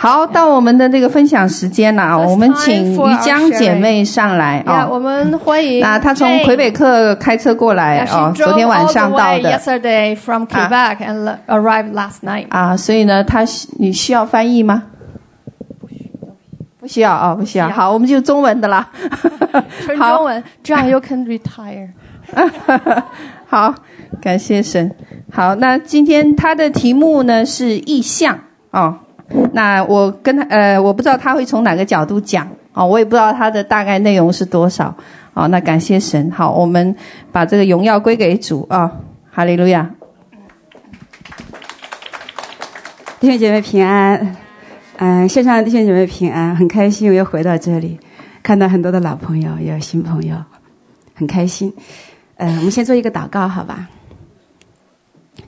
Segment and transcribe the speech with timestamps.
[0.00, 4.86] 好，到我们的这个分享时间了，我们请于江姐妹上来啊。
[4.88, 5.80] 我们欢迎。
[5.80, 9.50] 那她从魁北克开车过来哦，昨天晚上到的。
[9.50, 12.46] Yesterday from Quebec and arrived last night。
[12.50, 13.40] 啊，所以呢，她
[13.80, 14.84] 你需要翻译吗？
[15.80, 16.30] 不需要，
[16.78, 17.68] 不需要啊，不需要。
[17.68, 18.88] 好，我们就中文的啦。
[19.84, 21.88] 纯中文，这样 you can retire。
[23.48, 23.74] 好，
[24.22, 24.94] 感谢神。
[25.32, 28.38] 好，那今天他的题目呢是意象
[28.70, 28.96] 哦。
[29.52, 34.94] 那我跟他呃，我不知道他会从哪个角度讲哦，我也不知道他的大概内容是多少
[35.34, 35.46] 哦。
[35.48, 36.96] 那感谢神，好，我们
[37.30, 38.90] 把这个荣耀归给主啊、
[39.30, 39.90] 哈利路亚。
[43.20, 44.36] 弟兄姐妹平安，
[44.96, 47.98] 嗯、呃，线上的弟兄姐妹平安，很开心又回到这里，
[48.42, 50.36] 看到很多的老朋友，也有新朋友，
[51.14, 51.74] 很开心。
[52.36, 53.88] 嗯、呃，我们先做一个祷告，好吧？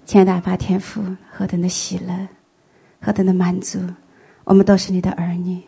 [0.05, 1.01] 亲爱的阿爸天父，
[1.31, 2.13] 何等的喜乐！
[3.01, 3.79] 何等的满足！
[4.45, 5.63] 我们都是你的儿女，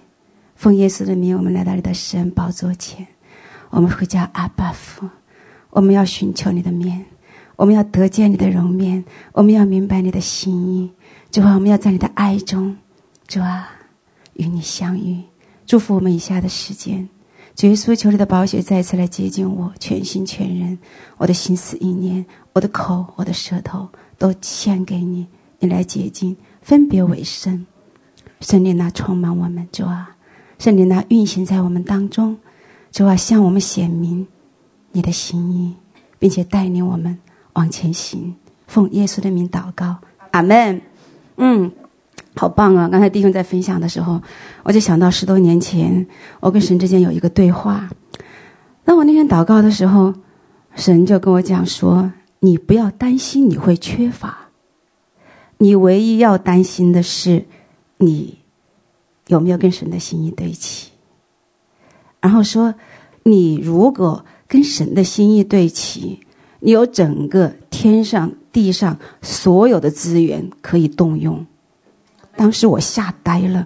[0.55, 3.07] 奉耶稣的名，我们来到你的神宝座前，
[3.71, 5.09] 我们会叫阿爸父。
[5.71, 7.03] 我们要寻求你的面，
[7.57, 9.03] 我们要得见你的容面，
[9.33, 10.91] 我们要明白你的心意。
[11.31, 12.77] 主啊，我们要在你的爱中，
[13.27, 13.71] 主啊，
[14.35, 15.23] 与你相遇。
[15.65, 17.09] 祝福我们以下的时间，
[17.55, 20.79] 主耶稣，求你的宝血再次来接近我，全心全人，
[21.17, 25.27] 我的心思意念，我的口，我的舌头，都献给你，
[25.59, 26.37] 你来洁净。
[26.63, 27.67] 分别为圣，
[28.41, 30.17] 圣灵呢充满我们，主啊，
[30.59, 32.37] 圣灵呢运行在我们当中，
[32.91, 34.27] 主啊，向我们显明
[34.93, 35.75] 你的心意，
[36.19, 37.19] 并且带领我们
[37.55, 38.35] 往前行。
[38.67, 39.97] 奉耶稣的名祷告，
[40.31, 40.81] 阿门。
[41.37, 41.71] 嗯，
[42.37, 42.89] 好棒啊！
[42.89, 44.23] 刚才弟兄在分享的时候，
[44.63, 46.07] 我就想到十多年前，
[46.41, 47.91] 我跟神之间有一个对话。
[48.85, 50.15] 当我那天祷告的时候，
[50.75, 54.39] 神就跟我讲说：“你不要担心你会缺乏。”
[55.63, 57.45] 你唯一要担心的是，
[57.99, 58.37] 你
[59.29, 60.89] 有没有跟神的心意对齐？
[62.21, 62.75] 然后说，
[63.23, 66.19] 你如果跟神的心意对齐，
[66.59, 71.47] 你有整个天上地上所有的资源可以动用。
[72.35, 73.65] 当时我吓呆了，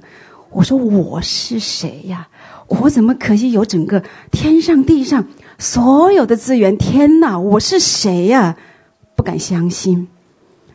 [0.51, 2.29] 我说我是谁呀？
[2.69, 5.27] 我怎么可以有整个天上地上
[5.59, 6.77] 所有的资源？
[6.77, 8.55] 天哪，我是谁呀？
[9.17, 10.09] 不敢相信。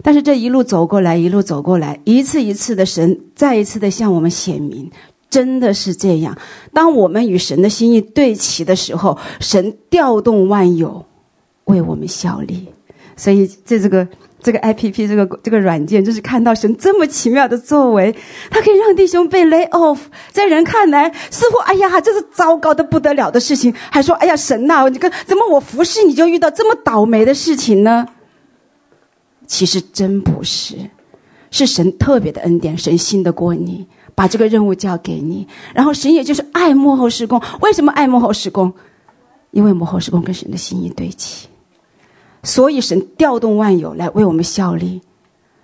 [0.03, 4.89] 但是这一路走过来，一路走过来，一次一次的神再一次的向我们显明，
[5.29, 6.37] 真的是这样。
[6.73, 11.05] 当我们与神的心意对齐的时候，神调动万有，
[11.65, 12.67] 为我们效力。
[13.15, 14.07] 所以这这个
[14.41, 18.15] 这个 APP 这个这个软件，就是看到神这么奇妙的作为，
[18.49, 19.99] 它可以让弟兄被 lay off，
[20.31, 28.07] 在人看来似乎哎呀，这是糟糕的不得了的事情，还说哎呀神呐，你看怎么我服侍你就遇到这么倒霉的事情呢？
[29.51, 30.77] 其实真不是，
[31.51, 33.85] 是神特别的恩典，神信得过你，
[34.15, 35.45] 把这个任务交给你，
[35.75, 37.41] 然后神也就是爱幕后施工。
[37.59, 38.73] 为什么爱幕后施工？
[39.51, 41.49] 因为幕后施工跟神的心意对齐，
[42.43, 45.01] 所以神调动万有来为我们效力。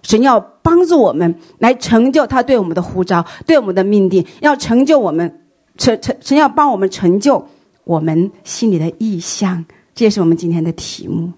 [0.04, 5.46] 神要帮助我们来成就他对我们的呼召，对我们的命定，要成就我们
[5.78, 7.48] 成成神要帮我们成就
[7.86, 9.64] 我们心里的意象。
[9.96, 11.31] 这也是我们今天的题目：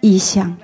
[0.00, 0.56] 意象。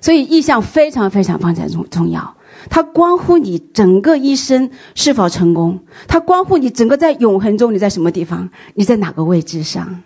[0.00, 2.36] 所以意象非常非常非常重重要，
[2.70, 10.02] 它关乎你整个一生是否成功，它关乎你整个在永恒中你在什么地方，你在哪个位置上。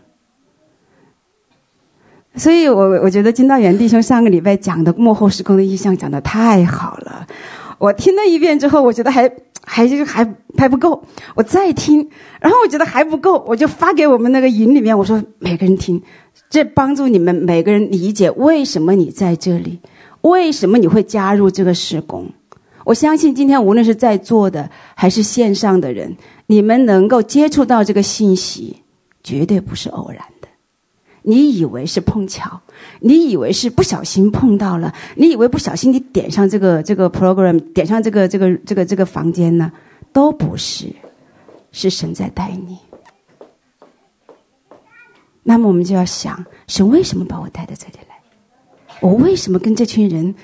[2.35, 7.27] 所以我我觉得金道元弟兄上个礼拜讲的幕后时空的意象讲的太好了，
[7.77, 9.31] 我听了一遍之后，我觉得还
[9.65, 12.09] 还还还，还不够，我再听，
[12.41, 16.03] 然后我觉得还不够，我就发给我们那个营里面，我说每个人听。
[16.51, 19.81] 这帮助你们每个人理解为什么你在这里，
[20.21, 22.31] 为什么你会加入这个事工。
[22.85, 28.83] 我相信今天无论是在座的还是线上的人，你们能够接触到这个信息，
[29.23, 30.21] 绝对不是偶然。
[31.23, 32.61] 你以为是碰巧，
[33.01, 39.71] 你以为是不小心碰到了，你以为不小心你点上这个这个 program，点上这个这个这个这个房间呢，
[40.13, 40.87] 都不是，
[41.71, 42.79] 是神在带你。
[45.45, 48.17] 那么我们就要想，神为什么把我带到这里来？
[49.01, 50.35] 我为什么跟这群人，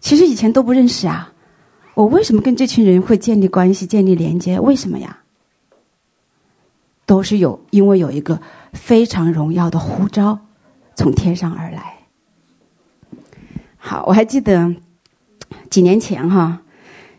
[0.00, 1.32] 其实以前都不认识啊？
[1.94, 4.60] 我为什么跟这群人会建立关系、建立连接？
[4.60, 5.18] 为什么呀？
[7.06, 8.40] 都是有，因为有一个
[8.72, 10.40] 非常荣耀的呼召
[10.94, 11.94] 从天上而来。
[13.76, 14.74] 好，我还记得
[15.70, 16.62] 几年前哈，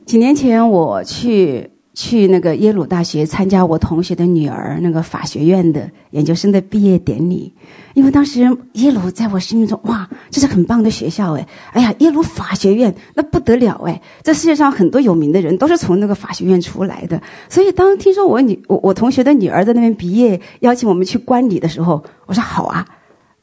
[0.05, 1.76] 几年前我去。
[1.99, 7.51] 去那个耶鲁大学参加我同学的女儿那个法学院的研究生的毕业典礼，
[7.95, 8.41] 因为当时
[8.73, 22.85] 耶鲁在我心目中哇，这是很棒的学校哎，哎呀，耶鲁法学院那不得了哎，这世界上很多有名的人都是从那个法学院出来的，所以当听说我女我我同学的女儿在那边毕业，邀请我们去观礼的时候，我说好啊，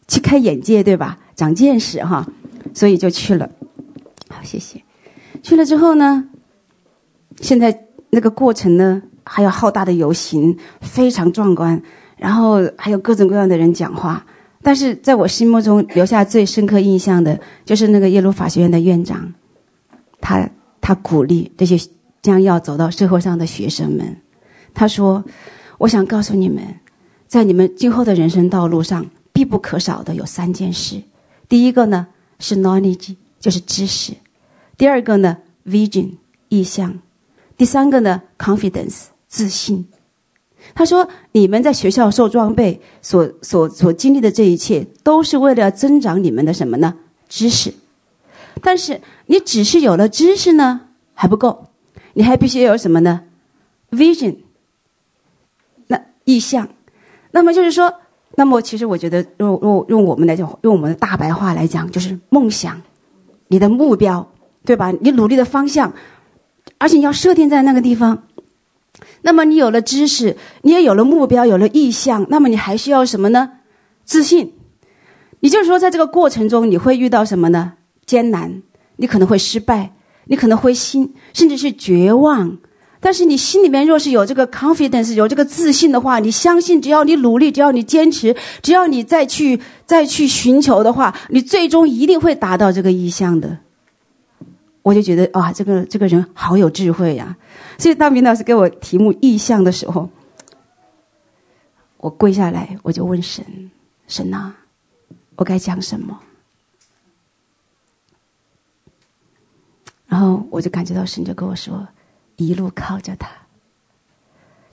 [0.07, 1.19] 去开眼界对吧？
[1.35, 2.25] 长见识哈，
[2.73, 3.51] 所以就去了。
[4.29, 4.81] 好，谢谢。
[5.43, 6.29] 去了之后呢，
[7.41, 7.81] 现在。
[8.15, 11.83] 那个过程呢，还有浩大的游行，非常壮观，
[12.17, 14.25] 然后还有各种各样的人讲话。
[14.63, 19.35] 但是在我心目中留下最深刻印象的，就是那个耶鲁法学院的院长，
[20.21, 20.49] 他
[20.81, 21.77] 他鼓励这些
[22.23, 24.17] 将要走到社会上的学生们，
[24.73, 25.23] 他说
[25.77, 26.63] ：“我想告诉你们，
[27.27, 31.03] 在你们今后的人生道路上，必不可少的有三件事。
[31.49, 32.07] 第一个呢
[32.39, 34.15] 是 knowledge，就是知识；
[34.79, 36.11] 第二个呢 vision，
[36.49, 36.97] 意象。”
[37.57, 39.87] 第三个呢，confidence 自信。
[40.75, 46.95] 他说：“你们在学校受装备，所所所经历的这一切，都是为了增长你们的什么呢？
[47.29, 47.73] 知识。
[48.63, 50.81] 但是你只是有了知识呢，
[51.13, 51.67] 还不够，
[52.15, 53.23] 你还必须要有什么呢
[53.91, 54.37] ？vision。
[55.87, 56.69] 那意象。
[57.31, 57.93] 那么就是说，
[58.37, 62.81] 那么其实我觉得，用用用我们来讲，用我们的大白话来讲，就是梦想，
[63.49, 64.27] 你的目标，
[64.65, 64.91] 对吧？
[64.93, 65.93] 你努力的方向。”
[66.85, 68.25] 而且你要设定在那个地方，
[69.23, 73.53] 那么你有了知识，你也有了目标，有了意向，那么你还需要什么呢？
[74.05, 74.53] 自信。
[75.41, 77.73] 也就是说，在这个过程中，你会遇到什么呢？
[78.05, 78.61] 艰难，
[78.97, 79.95] 你可能会失败，
[80.27, 82.59] 你可能会心，甚至是绝望。
[83.01, 93.61] 但是你心里面若是有这个 confidence，有这个自信的话，你相信，只要你努力，只要你坚持，只要你再去再去寻求的话，你最终一定会达到这个意向的。
[94.85, 97.35] 我就觉得哇，这个这个人好有智慧呀！
[97.79, 100.11] 所以当明老师给我题目意象的时候，
[101.97, 103.43] 我跪下来，我就问神：
[104.07, 104.55] 神啊，
[105.37, 106.21] 我该讲什么？
[110.07, 111.89] 然后我就感觉到神就跟我说：
[112.37, 113.31] 一路靠着他。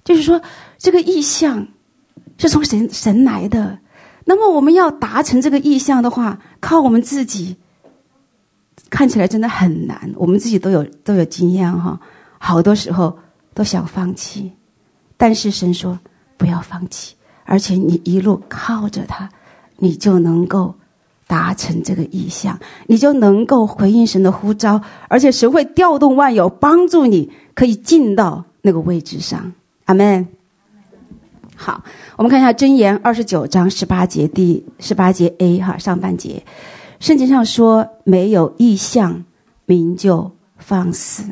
[0.04, 0.42] 就是说，
[0.78, 1.66] 这个意象
[2.38, 3.80] 是从神神来的。
[4.26, 7.56] 那么我们要达成这个意象的话，靠我们自己。
[8.92, 12.00] 看起来真的很难，我们自己都有都有经验哈，
[12.38, 13.18] 好多时候
[13.54, 14.52] 都想放弃，
[15.16, 15.98] 但是神说
[16.38, 17.16] 不要放弃，
[17.46, 19.30] 而且你一路靠着他，
[19.78, 20.76] 你就能够
[21.26, 29.54] 达成这个意向，你就能够回应神的呼召，而且神会调动万有帮助你，可以进到那个位置上。
[29.86, 30.28] 阿门。
[31.56, 31.84] 好，
[32.18, 36.44] 我们看一下箴言二十九章十八节第十八节 A 哈上半节。
[37.02, 39.26] 圣经上说，没有意象，
[39.66, 41.24] 民就放肆。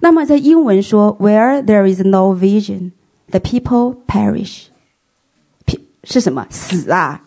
[0.00, 2.92] 那么在英文说，Where there is no vision,
[3.28, 4.66] the people perish。
[6.04, 6.46] 是什么？
[6.50, 7.20] 死啊！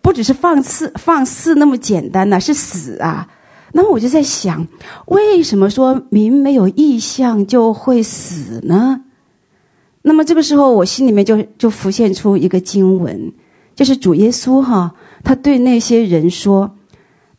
[0.00, 3.28] 不只是放肆，放肆那么简单呐、是死啊！
[3.72, 4.66] 那么我就在想，
[5.06, 9.02] 为什么说民没有意象就会死呢？
[10.00, 13.30] 那么这个时候，我心里面就就浮现出一个经文，
[13.74, 16.74] 就是主耶稣哈，他对那些人说。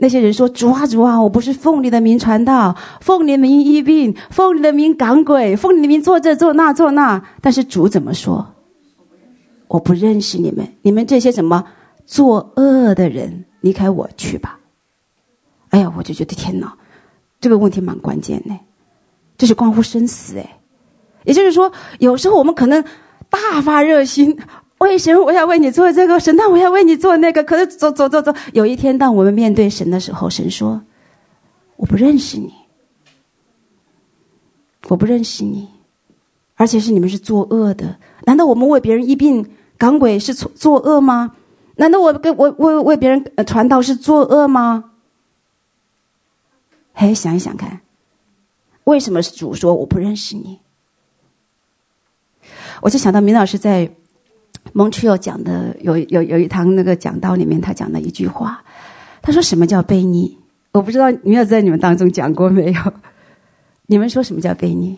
[0.03, 7.23] 那些人说：“主啊，主啊，我不是奉你的名传道，奉你的名医病，奉你的名赶鬼，奉你的名做这做那做那。
[7.39, 8.45] 但是主怎么说？
[9.69, 11.63] 我不认识你们，你们这些什么
[12.05, 14.59] 作恶的人，离开我去吧。”
[15.71, 16.73] 哎呀，我就觉得天哪，
[17.39, 18.53] 这个问题蛮关键的，
[19.37, 20.59] 这是关乎生死哎。
[21.23, 22.83] 也就是说，有时候我们可能
[23.29, 24.37] 大发热心。
[24.83, 27.43] 为神，我要为你做这个；神，那我要为你做那个。
[27.43, 30.81] 可是走走走走，有一天，当我们面对神的时候，神说
[31.77, 32.53] ：“我不认识你，
[34.89, 35.69] 我不认识你，
[36.55, 37.97] 而且是你们是作恶的。
[38.25, 41.35] 难道我们为别人医病赶鬼是作作恶吗？
[41.77, 44.91] 难道我跟我为为别人传道是作恶吗？
[46.93, 47.81] 嘿，想一想看，
[48.83, 50.59] 为什么是主说我不认识你？
[52.81, 53.89] 我就想到明老师在。
[54.73, 58.63] 蒙特利尔讲的有有有一堂那个讲道里面，他讲了一句话，
[59.21, 60.35] 他说：“什么叫悖逆？
[60.71, 62.93] 我不知道你有在你们当中讲过没有？
[63.85, 64.97] 你们说什么叫悖逆？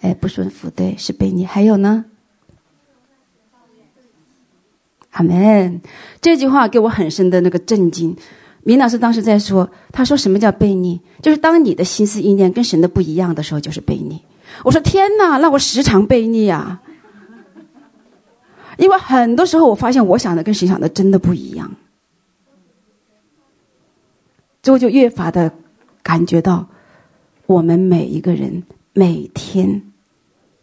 [0.00, 1.46] 哎，不顺服，对，是悖逆。
[1.46, 2.04] 还有呢？
[5.12, 5.80] 阿门。
[6.20, 8.16] 这句话给我很深的那个震惊。
[8.64, 11.00] 明老师当时在说，他说什么叫悖逆？
[11.22, 14.20] 就是当你的心思意念跟神的不一样的时候，就是悖逆。
[14.64, 16.82] 我说天哪，那我时常悖逆啊！”
[18.80, 21.70] 因为很多时候，我发现我想的跟谁想的真的不一样，
[24.62, 25.52] 之后就越发的
[26.02, 26.66] 感觉到，
[27.44, 28.62] 我们每一个人
[28.94, 29.82] 每天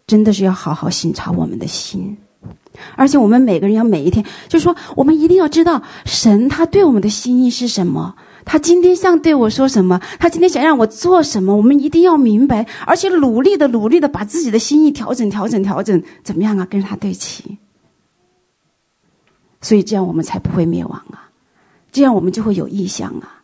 [0.07, 2.17] 真的是要好好省察我们的心，
[2.95, 16.65] 而且我们每个人要每一天，就是说，我们一定要知道神他对我们的心意是什么，他今天想对我说什么，他今天想让我做什么，我们一定要明白，而且努力的努力的把自己的心意调整调整调整，怎么样啊？
[16.69, 17.57] 跟他对齐，
[19.61, 21.29] 所以这样我们才不会灭亡啊，
[21.91, 23.43] 这样我们就会有异象啊。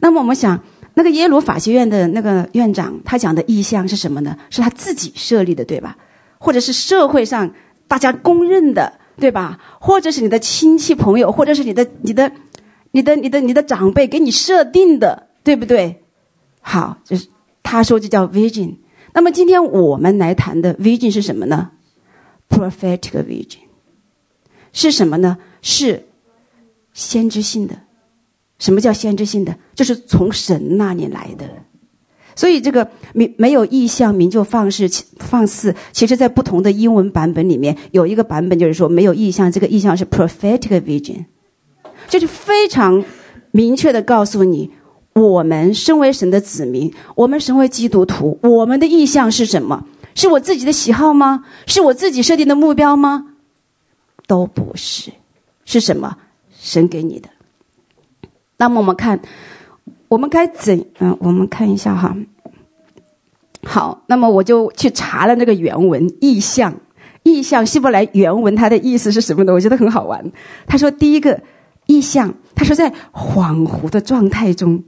[0.00, 0.60] 那么我们想。
[0.96, 4.38] 那个耶鲁法学院的那个院长，他讲的异象是什么呢？
[4.48, 5.98] 是他自己设立的，对吧？
[6.38, 7.52] 或者是社会上
[7.88, 9.58] 大家公认的，对吧？
[9.80, 12.30] 或者是你的亲戚朋友，或者是你的、你的、
[12.92, 16.04] 你的、你的、你的长辈给你设定的，对不对？
[16.60, 17.26] 好，就是
[17.64, 18.76] 他说这叫 vision。
[19.14, 21.72] 那么今天我们来谈的 vision 是什么呢
[22.48, 23.58] ？prophetic vision
[24.72, 25.38] 是什么呢？
[25.64, 26.04] 是
[26.92, 27.74] 先知性的。
[28.58, 29.56] 什么叫先知性的？
[29.74, 31.48] 就是从神那里来的。
[32.36, 35.74] 所以这个没没有意向，民就放肆放肆。
[35.92, 41.24] 其实，在不同的英文版本里面，有一个版本就是说没有意向，这个意向是 prophetic vision，
[42.08, 43.04] 就是非常
[43.52, 44.70] 明确的告诉你，
[45.14, 49.86] 我们身为神的子民，我们身为基督徒，我们的意向是什么？
[50.14, 51.44] 是我自己的喜好吗？
[51.66, 53.26] 是我自己设定的目标吗？
[54.26, 55.12] 都不是，
[55.64, 56.16] 是什么？
[56.56, 57.28] 神给你的。
[58.56, 59.20] 那么我们看，
[60.08, 60.86] 我们该怎？
[60.98, 62.16] 嗯，我们看一下哈。
[63.64, 66.74] 好，那么我就去查了那个原文“意象”。
[67.24, 69.52] 意象希伯来原文它的意思是什么呢？
[69.52, 70.30] 我觉得很好玩。
[70.66, 71.42] 他说第一个
[71.86, 74.82] 意象，他说在恍惚的状态中。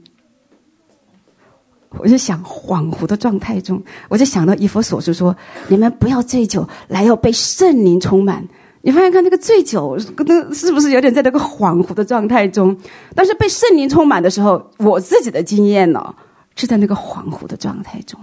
[1.99, 5.35] 我就想恍惚的状态中，我就想到以弗所书说
[5.67, 8.47] ：“你们不要醉酒，来要被圣灵充满。”
[8.87, 12.73] 你发现看那个醉酒，那是不是有点在那个恍惚的状态中？
[13.13, 16.15] 但是被圣灵充满的时候，我自己的经验呢，
[16.55, 18.17] 是在那个恍惚的状态中。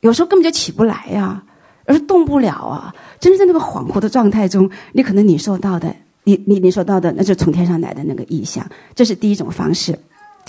[0.00, 1.44] 有时候根本就起不来呀、啊，
[1.86, 2.94] 而是动不了啊。
[3.18, 8.62] 真的在那个恍惚的状态中，你可能领受到的，你你领受到的，那就从天上来的那个异象。
[8.94, 9.98] 这是第一种方式，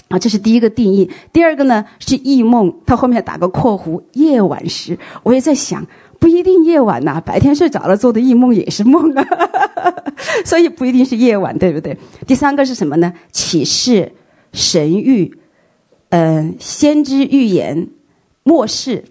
[0.10, 1.10] 啊，这是第一个定义。
[1.31, 5.88] 第二个呢是异梦，它后面打个括弧，夜晚时，我也在想。
[6.21, 9.25] 不一定夜晚呐、白天睡着了做的异梦也是梦啊，
[10.45, 11.97] 所以不一定是夜晚，对不对？
[12.27, 13.11] 第三个是什么呢？
[13.31, 14.11] 启示、
[14.53, 15.33] 神谕，
[16.09, 17.87] 嗯、先知预言、
[18.43, 19.03] 末世，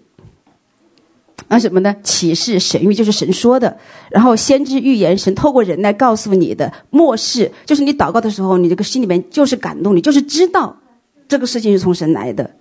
[1.49, 1.93] 啊什么呢？
[2.01, 3.77] 启示、神谕就是神说的，
[4.09, 10.77] 然后先知预言，神透过人来告诉你的；末世就是你祷告的时候，你这个心里面就是感动，你就是知道
[11.27, 12.51] 这个事情是从神来的，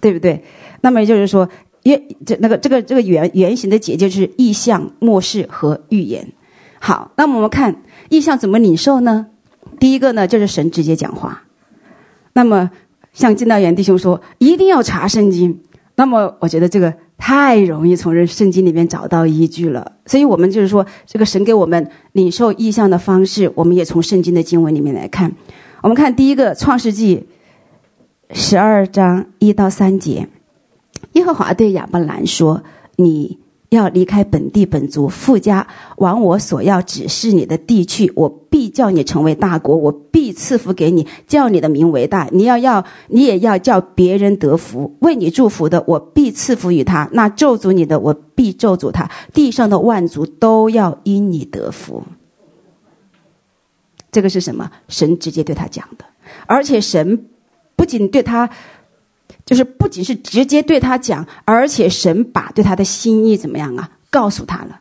[0.00, 0.42] 对不对？
[0.80, 1.46] 那么也就是说。
[1.84, 6.32] 约这那个这个这个原原型的结就是意象、默示和预言。
[6.80, 9.28] 好，那么我们看意象怎么领受呢？
[9.80, 11.44] 第一个呢，就是神直接讲话。
[12.34, 12.70] 那么
[13.12, 15.60] 像金道元弟兄说，一定要查圣经。
[15.96, 19.92] 那么我觉得这个太容易从这圣经里面找到依据了。
[20.06, 25.32] 所以我们就是说，这个神给我们领受意象的方式，我们也从圣经的经文里面来看。
[25.82, 27.26] 我们看第一个创世纪
[28.30, 30.28] 十二章一到三节。
[31.12, 32.62] 耶和华对亚伯兰说
[32.96, 33.38] ：“你
[33.70, 38.12] 要离开本地本族，父家，往我所要指示你的地去。
[38.14, 42.28] 我必叫你成为大国，我必赐福给你，叫你的名为大。
[42.32, 44.96] 你要要，你也要叫别人得福。
[45.00, 49.10] 为你祝福的，我必赐福于他；那咒诅你的，我必咒诅他。
[49.32, 52.04] 地上的万族都要因你得福。”
[54.12, 54.70] 这个是什么？
[54.86, 56.04] 神直接对他讲的，
[56.46, 57.26] 而且神
[57.74, 58.48] 不仅对他。
[59.44, 64.80] 就是不仅是直接对他讲，而且神把对他的心意怎么样啊，告诉他了。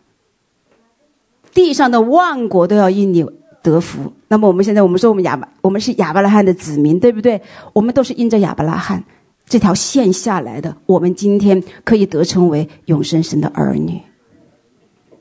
[1.54, 3.26] 地上的万国都要因你
[3.62, 4.12] 得福。
[4.28, 7.42] 那么我们现在我们说我们亚巴，我们是亚伯拉罕的子民，对不对？
[7.74, 9.04] 我们都是因着亚伯拉罕
[9.48, 10.76] 这条线下来的。
[10.86, 14.02] 我们今天可以得称为永生神的儿女。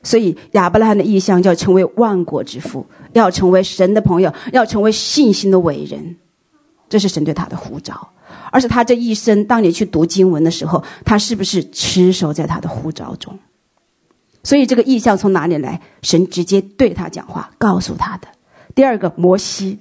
[0.02, 6.16] 所以亚伯拉罕的意象叫成为万国之父，要成为神的朋友，要成为信心的伟人。
[6.88, 8.08] 这是神对他的呼召。
[8.52, 13.36] 而是他这一生，当你去读经文的时候，他是不是持守在他的呼召中？
[14.44, 15.80] 所以这个异象从哪里来？
[16.02, 18.28] 神直接对他讲话，告诉他的。
[18.74, 19.78] 第二个，摩西，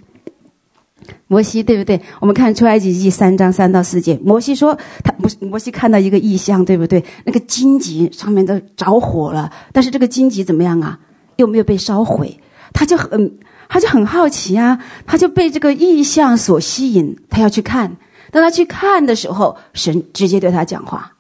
[1.28, 2.00] 摩西对不对？
[2.22, 7.04] 我们看出埃及记三章三到四节，摩西说他摩摩西看到一个异象，对不对？
[7.26, 11.00] 那个荆棘上面都着火了，但是这个荆棘怎么样啊？
[11.36, 12.40] 又没有被烧毁，
[12.72, 17.98] 他就很他就很好奇啊，他就被这个异象所吸引，他要去看。
[18.32, 21.12] 当他去看的时候，神直接对他讲话，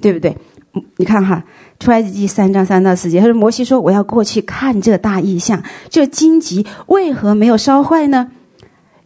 [0.00, 0.36] 对不对？
[0.96, 1.44] 你看哈，
[1.78, 8.32] 出埃及记三章三到四节，他说：“摩西说，我要过去看这大异象，这荆棘为何没有烧坏呢？”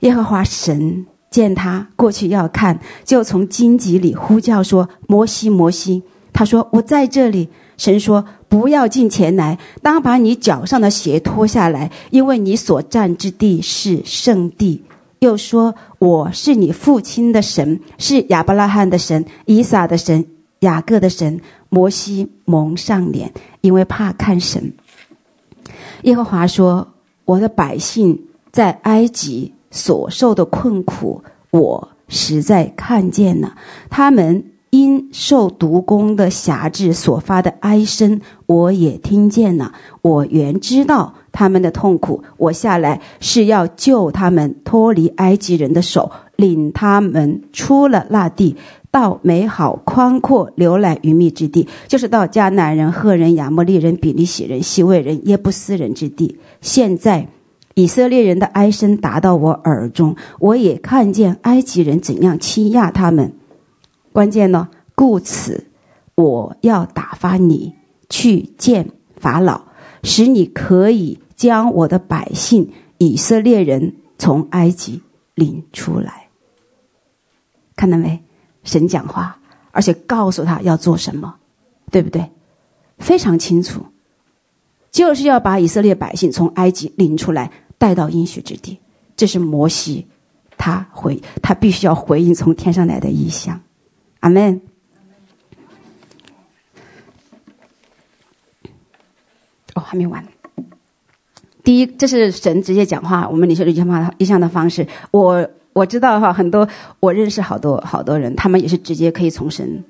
[0.00, 6.02] 耶和华神见他过去要看，就从荆棘里呼叫说：“摩西，摩西。”
[6.32, 14.82] 他说：“我在这里。”神说：“不要近前来，当把你脚上的鞋脱下来，因为你所站之地是圣地。”
[15.20, 20.26] 又说：“我是你父亲的神，是亚伯拉罕的神、以撒的神、
[20.60, 24.72] 雅各的神。”摩西蒙上脸，因为怕看神。
[26.04, 26.88] 耶和华说
[27.26, 28.18] ：“我的百姓
[28.50, 33.50] 在埃及所受的困苦，我实在看见了；
[33.90, 39.74] 他们因受毒弓的辖制所发的哀声，我也听见了。
[40.00, 48.56] 我原知道他们的痛苦，我下来是要救他们脱离埃及人的手，领他们出了那地。”
[48.90, 56.38] 到美好宽阔、流奶与蜜之地，就是到迦南人、赫人、亚摩利人、比利洗人、希未人、耶布斯人之地。
[56.62, 57.28] 现在
[57.74, 63.30] 以色列人的哀声达到我耳中，我也看见埃及人怎样欺压他们。
[64.10, 65.66] 关键呢，故此
[66.14, 67.74] 我要打发你
[68.08, 68.88] 去见
[69.20, 69.60] 法老，
[70.02, 75.00] 使你可以将我的百姓以色列人从埃及
[75.34, 76.28] 领出来。
[77.74, 78.22] 看到没？
[78.64, 79.38] 神讲话，
[79.70, 81.36] 而且告诉他要做什么，
[81.90, 82.28] 对不对？
[82.98, 83.86] 非常清楚，
[84.90, 88.78] 就是要把以色列百姓从埃及领出来，带到应许之地。
[89.16, 90.06] 这是摩西，
[90.58, 93.60] 他回他必须要回应从天上来的异象。
[94.20, 94.60] 阿门。
[99.74, 100.26] 哦，还没完。
[101.68, 104.86] 第一，这是神直接讲话，我们领受这句话异象的方式。
[105.10, 105.46] 我。
[105.74, 106.66] 我知道哈，很多
[106.98, 109.84] 我认识好多好多人，他们也是直接可以从神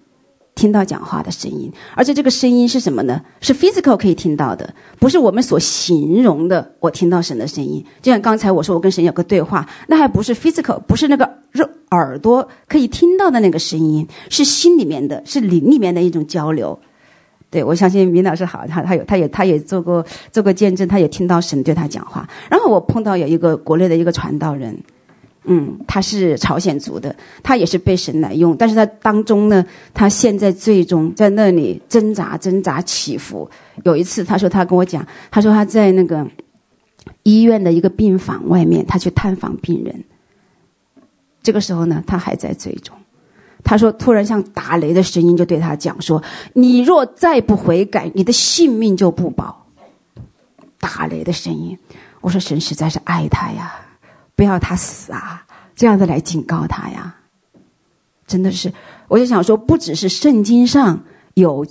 [0.54, 3.22] 听到讲话的声音，而且这个声音是什么呢？
[3.40, 6.72] 是 physical 可以听到的，不是我们所形容的。
[6.80, 16.78] 我听到神的声音，就像刚才我说，我跟神有个对话，那还不是 physical，不是那个肉耳朵可以听到的那个声音，是心里面的，是灵里面的一种交流。
[17.50, 22.28] 对，我相信明老师好，他他有他也他也做过做过见证，他也听到神对他讲话。
[22.50, 24.78] 然后我碰到有一个国内的一个传道人。
[25.50, 29.64] 嗯，他是朝鲜族的，他也是被神来用，但是他当中呢，
[29.94, 33.48] 他现在最终在那里挣扎、挣扎、起伏。
[33.82, 36.26] 有一次，他说他跟我讲，他说他在那个
[37.22, 40.04] 医院的一个病房外面，他去探访病人。
[41.42, 42.97] 这个时候呢，他还在最终。
[43.64, 46.22] 他说，突然像打雷的声音就对他讲说
[46.54, 49.66] ：“你若再不悔改，你的性命就不保。”
[50.78, 51.76] 打雷的声音，
[52.20, 53.74] 我说神实在是爱他呀。
[54.36, 55.44] 不要他死啊！
[55.74, 57.16] 这样子来警告他呀，
[58.24, 58.72] 真的是，
[59.08, 61.02] 我就想说，不只是圣经上
[61.34, 61.66] 有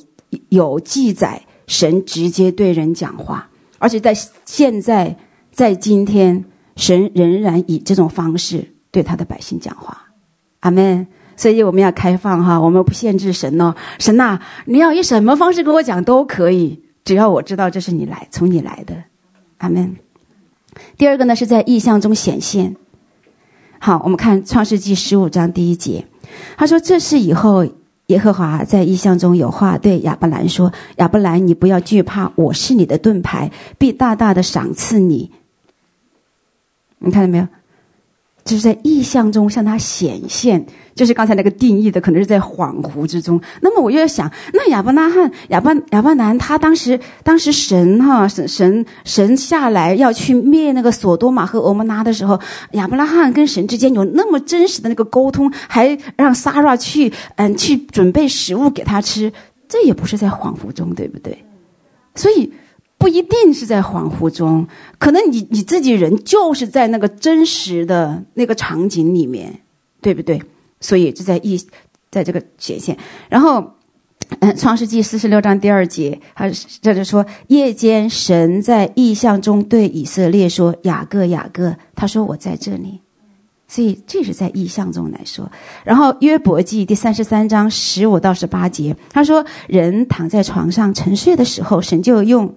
[0.50, 4.14] 有记载，神直接对人讲话，而且在
[4.46, 5.18] 现在，
[5.54, 6.44] 在今天，
[6.76, 10.08] 神仍然以这种方式对他的百姓讲话。
[10.60, 11.08] 阿门。
[11.38, 18.96] 所以我们要开放哈，我们不限制神哦，神呐，你要以什么方式跟我讲都可以，只要我知道这是你来，从你来的。
[19.60, 19.96] 阿门。
[20.98, 22.76] 第二个呢，是在意象中显现。
[23.80, 26.06] 好，我们看创世纪十五章第一节，
[26.58, 27.66] 他说：“这是以后
[28.08, 35.32] 耶和华在意象中有话对亚伯兰说：亚伯兰，你不要惧怕，我是你的盾牌，必大大的赏赐你。
[37.00, 37.48] 你看到没有？
[38.48, 40.66] 就是在意象中向他显现。”
[40.98, 43.40] 就是刚才那个定义的，可能是在恍惚之中。
[43.62, 52.40] 那么我又要想，那亚伯拉罕、亚伯亚伯兰，他当时当时神哈神神神下来要去灭那个索多玛和俄摩拉的时候，
[52.72, 59.32] 亚伯拉罕跟神之间有那么真实的那个沟通，还让萨拉去嗯去准备食物给他吃，
[59.70, 61.38] 这也不是在恍惚中，对不对？
[62.16, 62.52] 所以
[62.98, 69.62] 不一定是在恍惚中，可能你你自己人就是在那个真实的那个场景里面，
[70.02, 70.42] 对不对？
[70.80, 71.60] 所以就在意，
[72.12, 72.98] 在这个显现，
[73.30, 73.74] 然后，
[74.40, 76.50] 嗯，《创世纪》四十六章第二节，他
[76.82, 83.02] 这就说：夜间神在意象中对以色列说：“雅各，雅各。”他说：“我在这里。”
[83.68, 85.52] 所以这是在意象中来说。
[85.84, 92.56] 然后《约伯记》第三十三章十五到十八节，他说：“人躺在床上沉睡的时候，神就用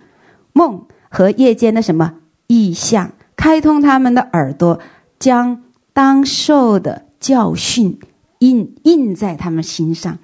[0.53, 2.15] 梦和夜间的什么
[2.47, 4.81] 意象，开通他们的耳朵，
[5.19, 7.99] 将当受的教训。”
[8.41, 10.19] 印印在他们心上，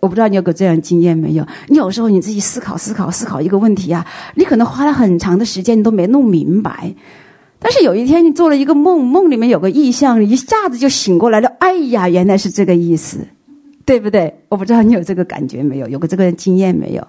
[0.00, 1.46] 我不知道你有过这样经验没有？
[1.68, 4.04] 你有时候你自己思考思考思考一个问题啊，
[4.34, 6.92] 你可能花了很长的时间，你都没弄明白。
[7.60, 11.52] 但是有一天你做了一个梦，梦里面有个意象，一下子就醒过来了。
[11.60, 13.18] 哎呀，原来是这个意思，
[13.84, 14.42] 对不对？
[14.48, 15.88] 我不知道你有这个感觉没有？
[15.88, 17.06] 有过这个经验没有？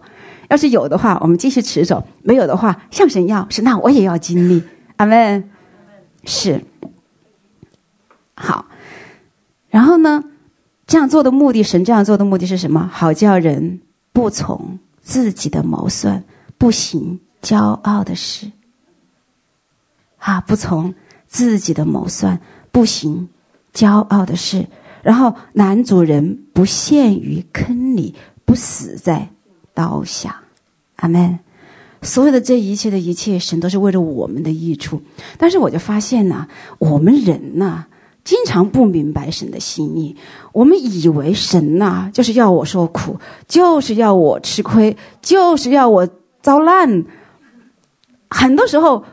[0.50, 4.64] 要是有的话，我们继续持守；没有的话，向神要，是那我也要经历。
[4.98, 5.50] 阿门。
[6.26, 6.64] 是。
[8.36, 8.66] 好，
[9.70, 10.24] 然后呢？
[10.86, 12.90] 这样做的目的，神这样做的目的是什么？
[12.92, 13.80] 好叫人
[14.12, 16.24] 不从自己的谋算，
[16.58, 18.52] 不行骄傲的事。
[20.18, 20.94] 啊，不从
[21.26, 22.40] 自己的谋算，
[22.72, 23.30] 不行
[23.74, 24.68] 骄傲的事。
[25.04, 29.30] 然后男主人不陷于坑里，不死在
[29.76, 30.42] 刀下。
[30.96, 31.38] 阿门。
[32.02, 35.02] 所有的这一切的一切，神都是为了我们的益处。
[35.38, 37.86] 但是我就发现呢、我们人呐、
[38.26, 40.18] 经常不明白神的心意。
[40.52, 46.08] 我们以为神呐、就是要我受苦，就是要我吃亏，就是要我
[46.42, 47.06] 遭难。
[48.30, 49.06] 很多时候，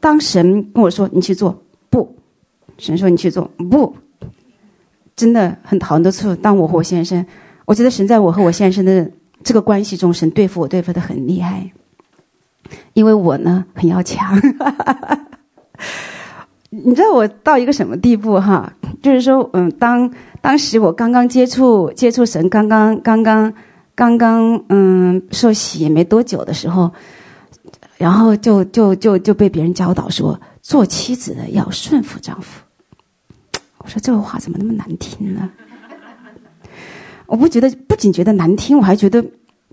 [0.00, 2.14] 当神跟我说“你去做”，不；
[2.78, 3.94] 神说“你去做”，不。
[5.20, 7.24] 真的很很多次，当我和我先生，
[7.66, 9.10] 我觉得神在我和我先生的
[9.44, 11.70] 这个关系中，神对付我对付的很厉害。
[12.94, 14.40] 因为我呢很要强，
[16.70, 18.72] 你知道我到一个什么地步哈？
[19.02, 23.52] 就是说，嗯，当当时我刚刚接触接触神，刚刚刚刚
[23.94, 26.90] 刚刚嗯受洗没多久的时候，
[27.98, 32.62] 然后就就就就被别人教导说，做妻子的要顺服丈夫。
[33.82, 35.50] 我说这个话怎么那么难听呢？
[37.26, 39.24] 我不觉得，不仅觉得难听，我还觉得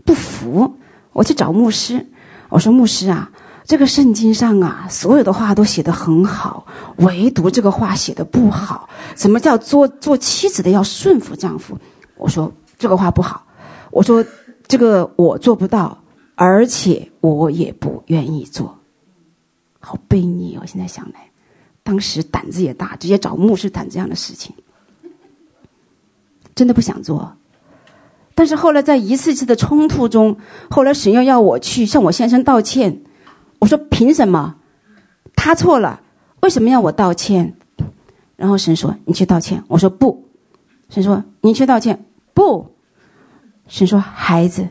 [0.05, 0.75] 不服。
[1.11, 2.05] 我去找牧师。
[2.49, 3.31] 我说牧师啊，
[3.65, 6.65] 这个圣经上啊，所有的话都写得很好，
[6.97, 8.87] 唯独这个话写得不好。
[9.15, 11.77] 什么叫做做妻子的要顺服丈夫？
[12.15, 13.45] 我说这个话不好。
[13.91, 14.23] 我说
[14.67, 16.03] 这个我做不到，
[16.35, 18.77] 而且我也不愿意做。
[19.79, 20.63] 好悖逆哦！
[20.65, 21.26] 现在想来，
[21.87, 24.53] 当时胆子也大，直接找牧师谈这样的事情，
[26.53, 27.37] 真的不想做。
[28.35, 30.37] 但是后来在一次次的冲突中，
[30.69, 33.03] 后来神又要我去向我先生道歉。
[33.59, 34.57] 我说凭什么？
[35.33, 36.01] 他错了，
[36.41, 37.55] 为什么要我道歉？
[38.35, 39.63] 然后神说你去道歉。
[39.69, 40.27] 我说不。
[40.89, 42.05] 神说你去道歉。
[42.33, 42.75] 不。
[43.69, 44.67] 神说孩子，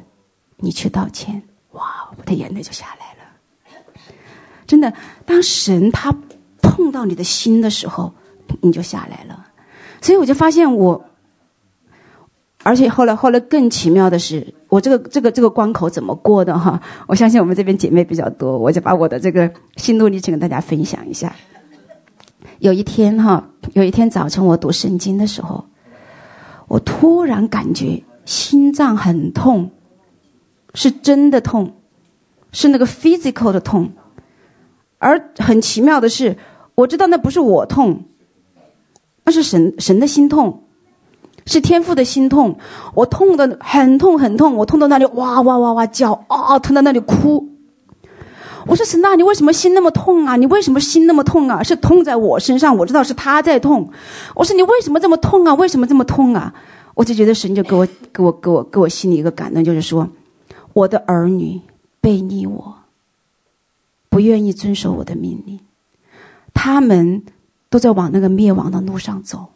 [0.59, 1.43] 你去道歉。
[1.71, 3.81] 哇，我的眼泪就下来了。
[4.67, 4.93] 真的，
[5.25, 6.15] 当神他
[6.67, 8.13] 碰到你的心的时候，
[8.61, 9.47] 你就下来了。
[10.01, 11.05] 所以我就发现我。
[12.63, 16.83] 而且后来，后来更奇妙的是，我这个这个这个关口怎么过的哈？
[17.07, 21.33] 我相信我们这边姐妹比较多，我就把我的这个心路历程跟大家分享一下。
[22.59, 25.65] 有一天哈，有一天早晨我读圣经的时候，
[26.67, 29.71] 我突然感觉心脏很痛，
[30.75, 31.73] 是真的痛，
[32.51, 33.93] 是那个 physical 的痛。
[34.99, 36.37] 而很奇妙的是，
[36.77, 38.05] 我知道那不是我痛，
[39.25, 40.63] 那是神神的心痛。
[41.49, 42.59] 是天父的心痛，
[42.93, 47.49] 我痛得很痛很痛，我痛到那里哇哇哇哇叫啊，痛到那里哭。
[48.67, 50.35] 我说神啊，你为什么心那么痛啊？
[50.35, 51.63] 你为什么心那么痛啊？
[51.63, 53.89] 是痛在我身上，我知道是他在痛。
[54.35, 55.55] 我说你为什么这么痛啊？
[55.55, 56.53] 为什么这么痛啊？
[56.95, 60.09] 我就觉得神就给我给我给我给我心里一个感动，就是说，
[60.73, 61.61] 我的儿女
[62.01, 62.75] 背逆我，
[64.11, 65.61] 不愿意遵守我的命令，
[66.57, 67.23] 他们
[67.69, 69.53] 都在往那个灭亡的路上走。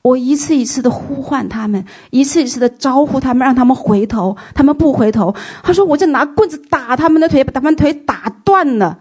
[0.00, 5.32] 我一次一次的呼唤他们，一次一次的招呼他们，让他们回头，他们不回头。
[5.62, 8.98] 他说：“我就拿棍子打他们的腿，把他们腿打断了。”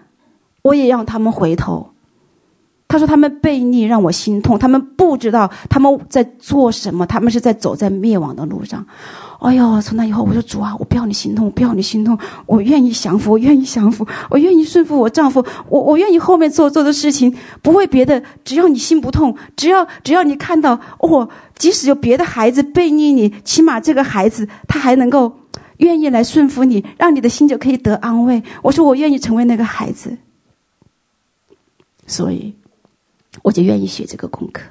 [0.62, 1.91] 我也让他们回头。
[2.92, 4.60] 他说：“他们背逆，让我心痛。
[4.60, 8.86] 他们不知道他们在做什么，他们是在走在灭亡的路上。”
[9.40, 9.82] 哎呦！
[9.82, 21.28] 从那以后，我说主啊，我不要你心痛，我不要你心痛，我愿意降服，我愿意降服，我愿意顺服我丈夫，我我愿意后面做做的事情不为别的，只要你心不痛，只要只要你看到哦，
[21.58, 25.34] 即使有别的孩子背逆你，起码这个孩子他还能够
[25.78, 28.44] 愿意来顺服你，让你的心就可以得安慰。
[28.62, 30.16] 我说我愿意成为那个孩子，
[32.06, 32.54] 所以
[33.42, 34.64] 我就愿意学这个功课。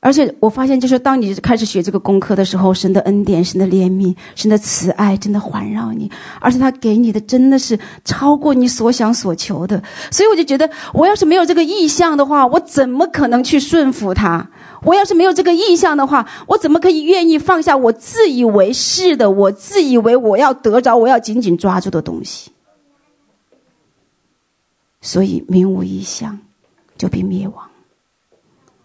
[0.00, 6.10] 而且我发现，就是当你开始学这个功课的时候，神的恩典、神的怜悯、神的慈爱真的环绕你，
[6.42, 9.82] 而且他给你的真的是超过你所想所求的。
[10.10, 14.50] 所以我就觉得，我要是没有这个意向的话，我怎么可能去顺服他？
[14.82, 22.50] 我要是没有这个意向的话，我怎么可以愿意放下我自以为是的、我自以为我要得着、我要紧紧抓住的东西？
[25.04, 26.38] 所以，民无意向，
[26.96, 27.70] 就必灭亡。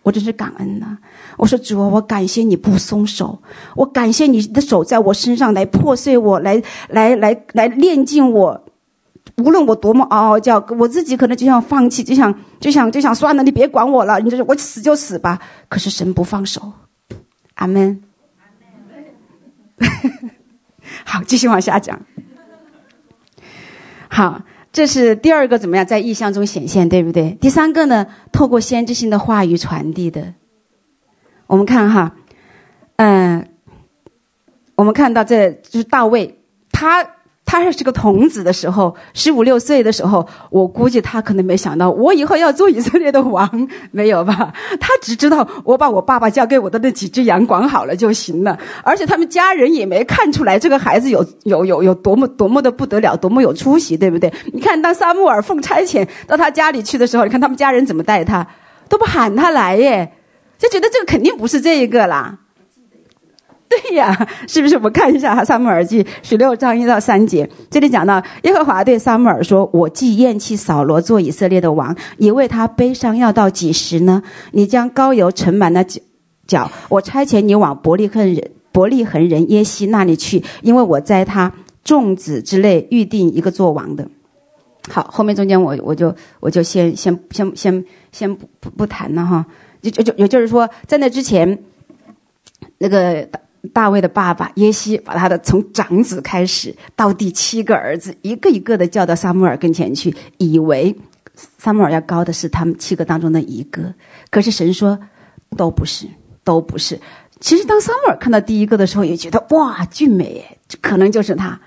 [0.03, 0.97] 我真是感恩呐、
[1.37, 3.41] 我说主啊，我感谢你不松手，
[3.73, 8.65] 我感谢你的手在我身上来破碎我，来来来来炼净我。
[9.37, 15.39] 无论我多么嗷嗷叫，我自己可能就想放弃，就想就想就想算了，你别管我了，你就是我死就死吧。
[15.69, 16.73] 可是神不放手，
[17.55, 18.03] 阿门。
[21.05, 21.97] 好，继续往下讲。
[24.09, 24.41] 好。
[24.71, 27.37] 这是第二个怎么样在意象中显现，对不对？
[27.41, 30.33] 第三个呢，透过先知性的话语传递的。
[31.47, 32.15] 我们看哈，
[32.97, 33.47] 嗯，
[34.75, 36.39] 我们看到这就是大卫，
[36.71, 37.15] 他。
[37.51, 44.53] 他还是个童子的时候，十五六岁的时候，我估计他可能没想到我以后要做以色列的王，没有吧？
[44.79, 54.31] 他只知道我把我爸爸交给我的那几只羊管好了就行了，而且他们家人也没看出来这个孩子有有有有多么多么的不得了，多么有出息，对不对？
[54.53, 58.45] 你看，当撒母耳奉差遣到他家里去的时候，你看他们家人怎么带他，
[58.87, 60.13] 都不喊他来耶，
[60.59, 62.37] 就觉得这个肯定不是这一个啦。
[63.89, 64.75] 对呀，是不是？
[64.75, 74.23] 我们看一下哈，《撒母耳记》十六章一到三节，这里讲到耶和华对撒母耳说：“我既厌弃扫罗做以色列的王，你为他悲伤要到几时呢？
[74.53, 75.85] 你将膏油盛满了
[76.47, 81.53] 脚，我差遣你往伯利恒人伯利恒人耶西那里去，因为我在他
[81.83, 84.07] 众子之内预定一个做王的。”
[84.89, 89.45] 好，后面中间我我就我就先先先先先不不不谈了哈，
[89.83, 91.59] 就就就也就是说，在那之前
[92.79, 93.29] 那个。
[93.73, 100.95] 大卫的爸爸耶西把他的从长子开始到第七个儿子一个一个的叫到撒母耳跟前去，以为
[101.35, 103.93] 撒母耳要高的是他们七个当中的一个，
[104.29, 104.99] 可是神说
[105.57, 106.07] 都不是，
[106.43, 106.99] 都不是。
[107.39, 111.59] 其实当撒母耳看到第一个的时候，也觉得哇，俊美，这可能就是他，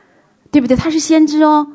[0.50, 0.76] 对不对？
[0.76, 1.66] 他是先知哦。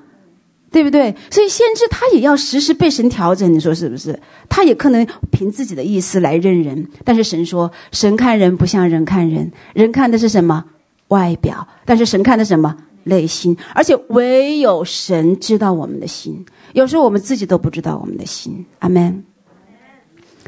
[0.71, 1.15] 对不对？
[1.31, 4.19] 所以先知他也要时时被神调整，你说是不是？
[4.49, 10.65] 他也可能凭自己的意思来认人，但是神说，神看人不像人看人，人看的是什么？
[11.07, 12.75] 外表，但是神看的什么？
[13.03, 13.55] 内心。
[13.73, 18.65] 而且唯有神知道我们的心，有时候我们自己都不知道我们的心。
[18.79, 19.23] 阿门。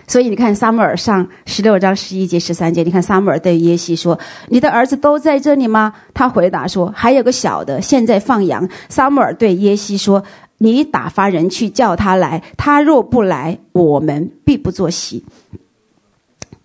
[0.09, 4.19] 所以你看，撒母耳上十六章十一节十三节，你看撒母耳对耶西说
[4.49, 10.23] ：“你的儿子都在这里吗？”他回答说：“还有个小的，现在放羊。”撒母耳对耶西说
[10.57, 15.23] ：“你打发人去叫他来，他若不来，我们必不坐席。”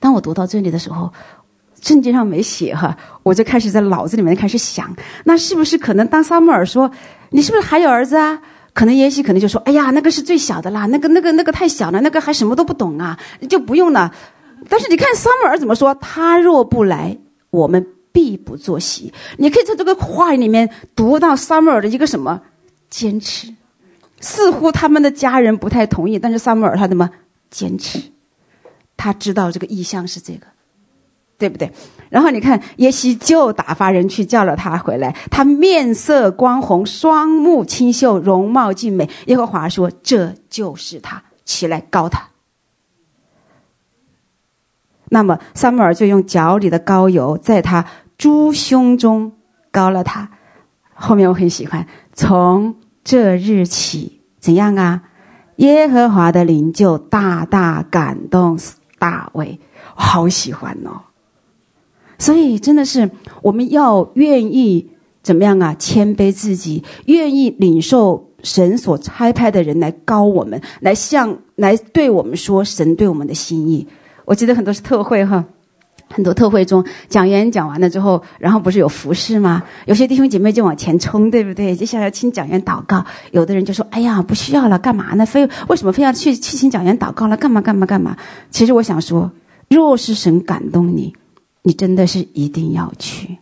[0.00, 1.12] 当我读到这里的时候，
[1.82, 6.90] 圣经上没写哈，我就开始在脑子里面开始想，那是不是可能当撒母耳说
[7.28, 8.40] ：“你是不是还有儿子啊？”
[8.74, 14.12] 可能耶西可能就说：“哎呀，那个是最小的啦，那个、那个、那个太小了，那个还什么都不懂啊，就不用了。”
[14.68, 17.16] 但是你看撒母耳怎么说：“他若不来，
[17.50, 22.42] 我们必不坐席。”你可以在这个话里面读到撒母耳的一个什么
[22.90, 23.54] 坚持？
[24.20, 27.08] 似乎他们的家人不太同意，但是撒母耳他怎么
[27.50, 28.02] 坚持？
[28.96, 30.46] 他知道这个意向是这个。
[31.36, 31.70] 对不对？
[32.14, 35.16] 然后你看，耶西就打发人去叫了他回来。
[35.32, 39.10] 他面色光红，双目清秀，容貌俊美。
[39.26, 42.28] 耶和华说：“这就是他，起来膏他。”
[45.10, 47.84] 那么撒母耳就用脚里的膏油在他
[48.16, 49.32] 猪胸中
[49.72, 50.30] 膏了他。
[50.94, 55.02] 后面我很喜欢，从这日起怎样啊？
[55.56, 58.56] 耶和华的灵就大大感动
[59.00, 59.58] 大卫，
[59.96, 61.00] 好喜欢哦。
[62.18, 63.10] 所以真的是，
[63.42, 64.90] 我们要愿意
[65.22, 65.74] 怎么样啊？
[65.78, 73.86] 谦卑自己，愿意领受神所差派的人来高我们，来向来对我们说神对我们的心意。
[74.24, 75.44] 我记得很多是特会哈，
[76.08, 79.62] 很多特会中讲员讲完了之后，然后不是有服饰吗？
[79.86, 81.74] 有些弟兄姐妹就往前冲，对不对？
[81.74, 83.04] 接下来请讲员祷告。
[83.32, 85.26] 有的人就说：“哎呀，不需要了，干嘛呢？
[85.26, 87.36] 非为什么非要去去请讲员祷告了？
[87.36, 88.16] 干嘛干嘛干嘛？”
[88.50, 89.30] 其实我想说，
[89.68, 91.14] 若是神感动你。
[91.64, 93.38] 你真的是一定要去，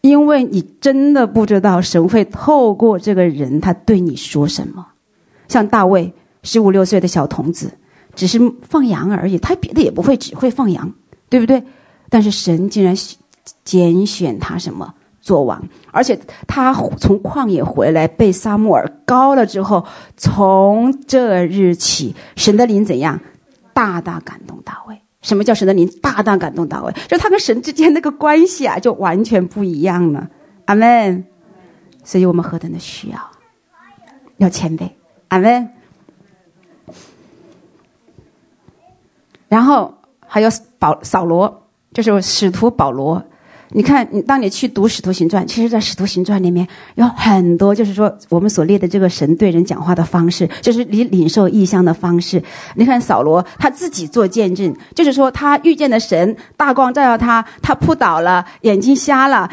[0.00, 4.86] 因为你真的不知道神会透过这个人他对你说什么。
[5.46, 7.70] 像大卫十五六岁的小童子，
[8.14, 10.90] 只是放羊而已，他别的也不会，只会放羊，
[11.28, 11.62] 对不对？
[12.08, 12.96] 但是神竟然
[13.62, 19.84] 拣选他什么做王，而且他从旷野回来被撒母耳膏了之后，
[20.16, 23.20] 从这日起，神的灵怎样
[23.74, 25.02] 大大感动大卫。
[25.22, 26.92] 什么叫神的灵大大感动大卫？
[27.08, 30.28] 就他跟神之间那个关系啊，就完全不一样了。
[30.64, 31.24] 阿门。
[32.02, 33.30] 所以我们何等的需要，
[34.38, 34.90] 要谦卑。
[35.28, 35.68] 阿门。
[39.48, 43.22] 然后还有保扫罗，就是使徒保罗。
[43.72, 52.42] 你看，你当你去读《使徒行传》，其实，在《使徒行传》里面有很多，就是说我们所列的这个神对人讲话的方式，就是你领受异象的方式。
[52.74, 59.48] 你看扫罗他自己做见证，就是说他遇见的神，大光照耀他，他扑倒了，眼睛瞎了，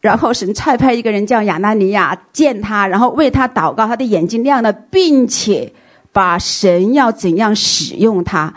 [0.00, 5.72] 然后神差派一个人叫亚拿尼亚见他，然后为他祷告，他的眼睛亮了，并且
[6.12, 8.54] 把神要怎样使用他，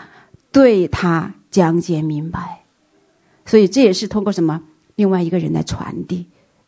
[0.52, 2.60] 对他讲解明白。
[3.44, 4.60] 所以这也是通过什么？
[4.94, 6.26] 另外一个人来传递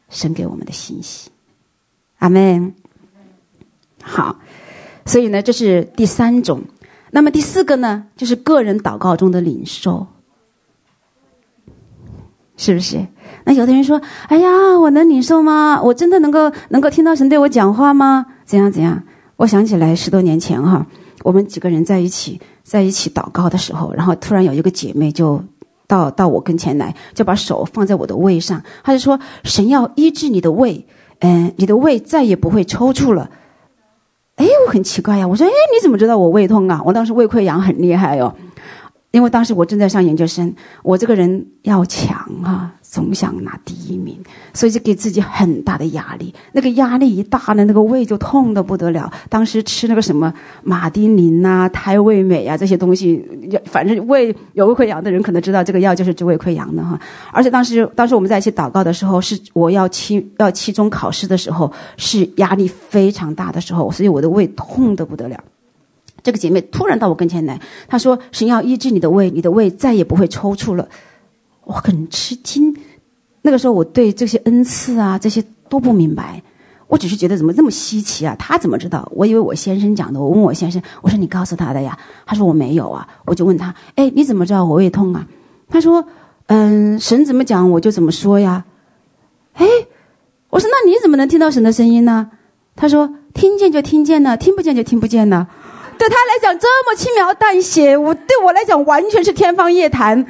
[0.09, 1.31] 神给我们的信息，
[2.19, 2.75] 阿门。
[4.03, 4.39] 好，
[5.07, 6.63] 所以呢，这是第三种。
[7.11, 10.07] 那么第四个呢，就是个人祷告中的领受。
[12.57, 13.05] 是不是？
[13.45, 15.83] 那有的人说：“哎呀，我能领受吗？
[15.83, 18.27] 我真的能够能够听到神对我讲话吗？
[18.45, 19.03] 怎样怎样？”
[19.37, 20.87] 我想起来十多年前哈，
[21.25, 25.43] 我们几个人在一起在一起祷告的时候，然后突然有一个姐妹就
[25.95, 30.85] 到到我跟前来，就把手放在我的胃上，他就说：“神要医治你的胃，
[31.21, 33.31] 嗯，你的胃再也不会抽搐了。”
[34.35, 36.83] 哎，我很奇怪呀，我说：“哎，你怎么知道我胃痛啊？
[36.85, 38.35] 我当时胃溃疡很厉害哟。”
[39.13, 40.53] 因为当时我正在上研究生，
[40.83, 44.17] 我这个人要强啊，总想拿第一名，
[44.53, 46.33] 所以就给自己很大的压力。
[46.53, 49.13] 那个压力一大呢，那个胃就痛得不得了。
[49.29, 53.27] 当时吃那个什么马丁啉呐、胎位美啊这些东西，
[53.65, 57.01] 反正胃有胃溃疡的人可能知道这个药就是治胃溃疡的哈。
[57.33, 65.43] 而且当时，当时我们在一起祷告的时候，是我要期要期中考试的时候，是压力非常大的时候，所以我的胃痛得不得了。
[66.23, 70.89] 这个姐妹突然到我跟前来，她说：“神要医治你的胃，你的胃再也不会抽搐了。”
[71.65, 72.75] 我很吃惊。
[73.43, 76.43] 那个时候我对这些恩赐啊这些都不明白，
[76.87, 78.35] 我只是觉得怎么这么稀奇啊？
[78.39, 79.07] 他怎么知道？
[79.15, 80.21] 我以为我先生讲的。
[80.21, 85.27] 我问我先生：“我说你告诉他的呀？”他说：“我没有啊。”我就问他：“哎，你怎么知道我胃痛啊？”
[85.69, 86.07] 他说
[86.47, 88.65] ：“嗯，神怎么讲我就怎么说呀。”
[89.55, 89.67] 哎，
[90.51, 92.31] 我说：“那你怎么能听到神的声音呢？”
[92.77, 95.49] 他说：“听见就听见了，听不见就听不见了。”
[95.97, 100.27] 对他来讲这么轻描淡写，我对我来讲完全是天方夜谭。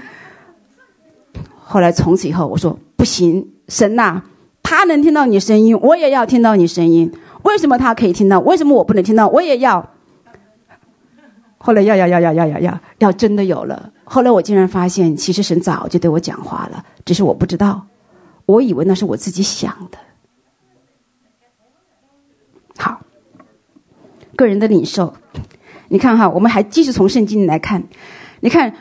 [1.75, 4.23] 后来从此以后，我说不行，神呐，
[4.63, 7.13] 他能听到你声音，我也要听到你声音。
[7.43, 8.39] 为什么他可以听到？
[8.39, 9.27] 为什么我不能听到？
[9.27, 9.91] 我也要。
[11.59, 13.91] 后来要要要要要要要要真的有了。
[14.05, 17.85] 后来我竟然发现，其实神早就对我讲话了，只是我不知道。
[18.47, 19.99] 我以为那是我自己想的。
[22.77, 23.01] 好，
[24.37, 25.13] 个人的领受。
[25.89, 27.83] 你看哈，我们还继续从圣经来看，
[28.39, 28.73] 你看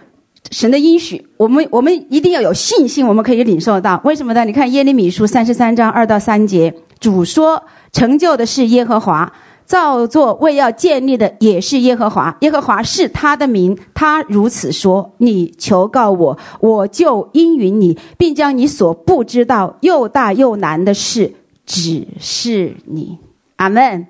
[0.54, 4.00] 神的应许，我们我们一定要有信心，我们可以领受到。
[4.06, 4.46] 为什么呢？
[4.46, 9.34] 你看耶利米书三十三章二到三节，主说：“成就的是耶和华，
[9.66, 12.38] 造作为要建立的也是耶和华。
[12.42, 21.34] 耶和华是他的名，他如此说：你求告我，我就应允你，并将你所不知道又大又难的事
[21.66, 23.18] 指示你。”
[23.58, 24.08] 阿门。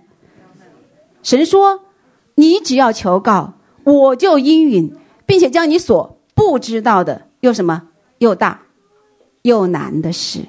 [1.23, 1.79] 神说。
[2.35, 3.53] 你只要求告，
[3.83, 4.91] 我就应允，
[5.27, 7.83] 并且将你所不知道的又什么
[8.19, 8.59] 又大
[9.43, 10.39] 又难的事，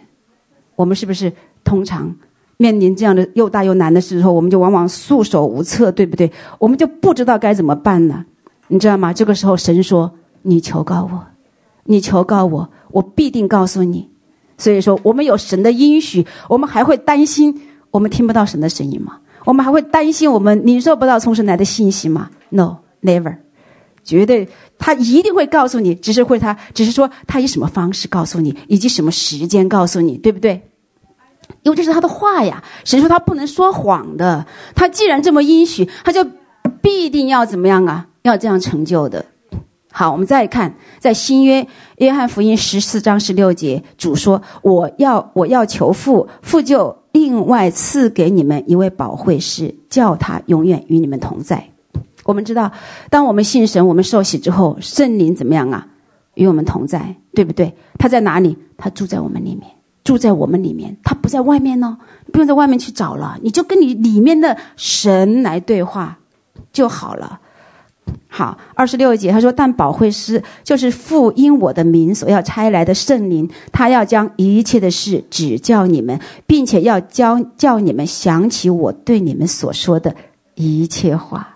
[0.76, 2.14] 我们是不是通常
[2.56, 6.30] 面临这样的又大又难的事的时候，我们就往往束手无策，对不对？
[6.58, 8.24] 我们就不知道该怎么办呢？
[8.68, 9.12] 你知道吗？
[9.12, 10.10] 这个时候神说
[10.42, 11.26] ：“你求告我，
[11.84, 14.08] 你求告我，我必定告诉你。”
[14.56, 19.18] 所以说，我们有神的应许，我们还会担心我们听不到神的声音吗？
[19.44, 23.36] 我们还会担心我们领受不到从神来的信息吗？No，never，
[24.02, 30.62] 绝对，他一定会告诉你，只是会他，只是说他以什么方式告诉你，以及什么时间告诉你，对不对？
[31.62, 36.26] 因为这是他的话呀，神说他不能说谎的，他既然这么应许，他就
[36.80, 38.06] 必定要怎么样啊？
[38.22, 39.24] 要这样成就的。
[39.92, 41.66] 好，我们再看，在新约
[41.98, 51.68] 约翰福音十四章十六节，主说：“我要我要求父，父就。”另外赐给你们一位保惠师，叫他永远与你们同在。
[52.24, 52.72] 我们知道，
[53.10, 55.86] 当我们信神，我们受洗之后，圣灵怎么样啊？
[56.34, 57.72] 与我们同在，对不对？
[57.98, 58.58] 他在哪里？
[58.76, 59.70] 他住在我们里面，
[60.02, 60.96] 住在我们里面。
[61.04, 61.96] 他不在外面哦，
[62.32, 66.18] 不用在外面去找了，你就跟你里面的神来对话
[66.72, 67.40] 就好了。
[68.28, 80.14] 好，二十六节他说：“但保惠师就是父因我的名所要差来的圣灵，他要将一切的事指教你们，并且要教叫你们想起我对你们所说的
[80.56, 81.50] 一切话。”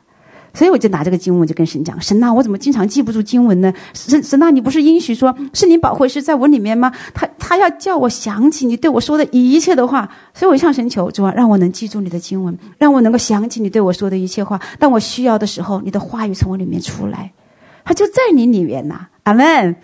[0.58, 3.72] 所以我就拿这个经文就跟神讲：“神呐，我怎么经常记不住经文呢？
[3.94, 6.92] 神神呐，你不是应许说是你保惠师在我里面吗？
[7.14, 10.10] 他他要叫我想起你对我说的一切的话。
[10.34, 14.60] 所以我向神求主啊，让我能记住你的经文，让我能够想起你对我说的一切话。
[14.80, 17.30] 当我需要的时候，你的话语从我里面出来，
[17.84, 19.06] 他就在你里面呐。
[19.22, 19.76] 阿门。”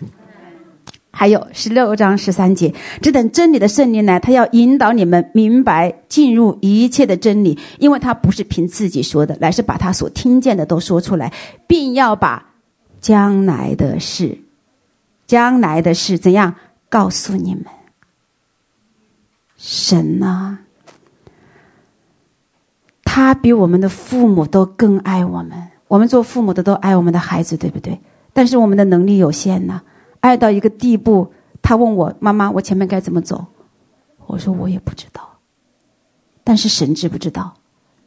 [1.17, 11.31] 还有十六章十三节，只等真理的圣灵来，他要引导你们明白进入一切的真理，因为他不是凭自己说的，乃是把他所听见的都说出来，
[11.67, 12.47] 并要把
[12.99, 14.39] 将来的事、
[15.25, 16.55] 将来的事怎样
[16.89, 17.63] 告诉你们。
[19.57, 20.59] 神啊，
[23.05, 28.01] 他比我们的父母都更爱我们，我们做父母的都爱我们的孩子，对不对？
[28.33, 29.81] 但是我们的能力有限呢。
[30.25, 33.45] 爱到一个地步，他问我：“妈妈，我前面该怎么走？”
[34.25, 35.37] 我说：“我也不知道。”
[36.43, 37.53] 但是神知不知道？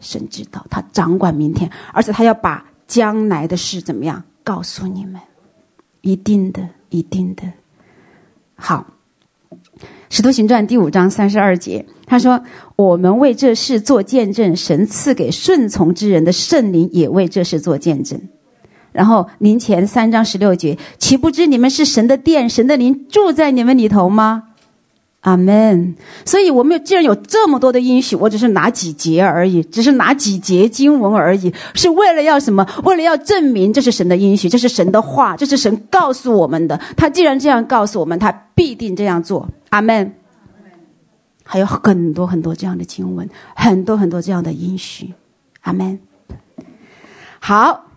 [0.01, 5.21] 神知道，他掌管明天，而且他要把将来的事怎么样告诉你们，
[6.01, 7.45] 一定的，一定的。
[8.57, 8.85] 好，
[10.09, 12.43] 使徒行传第五章三十二节，他说
[12.75, 18.21] ：“我们为这事做见证，神赐给顺从之人的圣灵也为这事做见证。”
[18.93, 24.45] 然后林前三章十六节，岂不知你们是神的殿，神的灵住在你们里头吗？
[25.23, 25.97] 阿门。
[26.25, 32.65] 所以，我们既然有这么多的应许，我只是拿几节而已，只是拿几节经文而已，是为了要什么？
[32.85, 36.81] 为了要证明这是神的应许，这是神的话，这是神告诉我们的。
[36.97, 39.49] 他既然这样告诉我们，他必定这样做。
[39.71, 40.15] 阿门。
[41.45, 45.13] 还有很多很多这样的经文，很多很多这样的应许。
[45.63, 45.99] 阿门。
[47.41, 47.88] 好。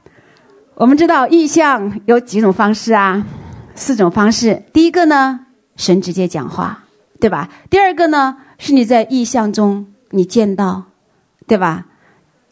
[0.82, 3.23] 我们知道意象有几种方式啊？
[3.75, 4.63] 四种方式。
[4.73, 6.86] 第一个呢，神直接讲话，
[7.19, 7.49] 对吧？
[7.69, 10.86] 第二个呢，是你在意象中你见到，
[11.45, 11.86] 对吧？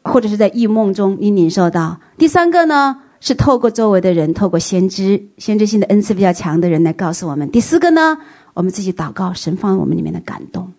[0.03, 2.01] 或者是在异梦中你领受到。
[2.19, 7.49] 第三个呢，是透过周围的人，透过先知、先知性的恩赐比较强的人来告诉我们。
[7.49, 8.19] 第四个呢，
[8.53, 10.71] 我们自己祷告，神放在我们里面的感动，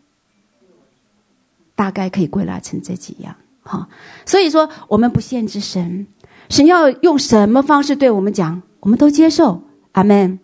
[1.74, 3.34] 大概可以归纳成这几样。
[3.64, 3.88] 哈，
[4.24, 6.06] 所以说我们不限制神。
[6.50, 10.38] 神要用什么方式对我们讲，我们都接受，阿门。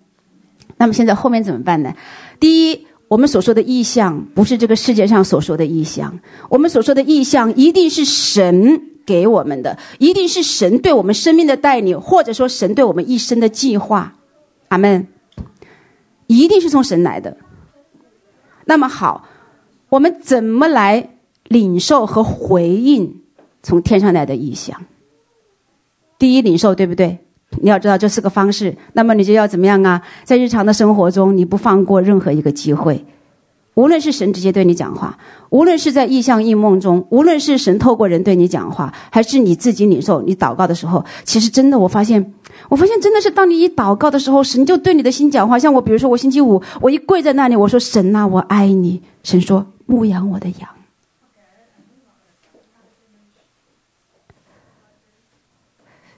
[0.78, 1.92] 那么现在后面怎么办呢？
[2.38, 14.14] 第一，我们所说的意象不是这个世界上所说的意象，我们所说的意象一定是神给我们的，一定是神对我们生命的带领，或者说神对我们一生的计划，
[14.68, 15.08] 阿门。
[16.28, 17.36] 一定是从神来的。
[18.64, 19.28] 那么好，
[19.88, 21.10] 我们怎么来
[21.44, 23.22] 领受和回应
[23.62, 24.84] 从天上来的意象？
[26.18, 27.18] 第一领受，对不对？
[27.62, 30.02] 你要知道这是个方式，那么你就要怎么样啊？
[30.24, 33.04] 在日常的生活中，你不放过任何一个机会，
[33.74, 35.16] 无论是神直接对你讲话，
[35.50, 42.34] 无论是在异象异梦中，无论是神透过人对你讲话，还是你自己领受，你祷告的时候，其实真的，我发现，
[42.68, 45.58] 我发现真的是当你一祷告的时候，神就对你的心讲话。
[45.58, 49.00] 像我，比如说我星期五，我一跪在那里，我说神呐，我爱你。
[49.22, 50.68] 神说牧养我的羊。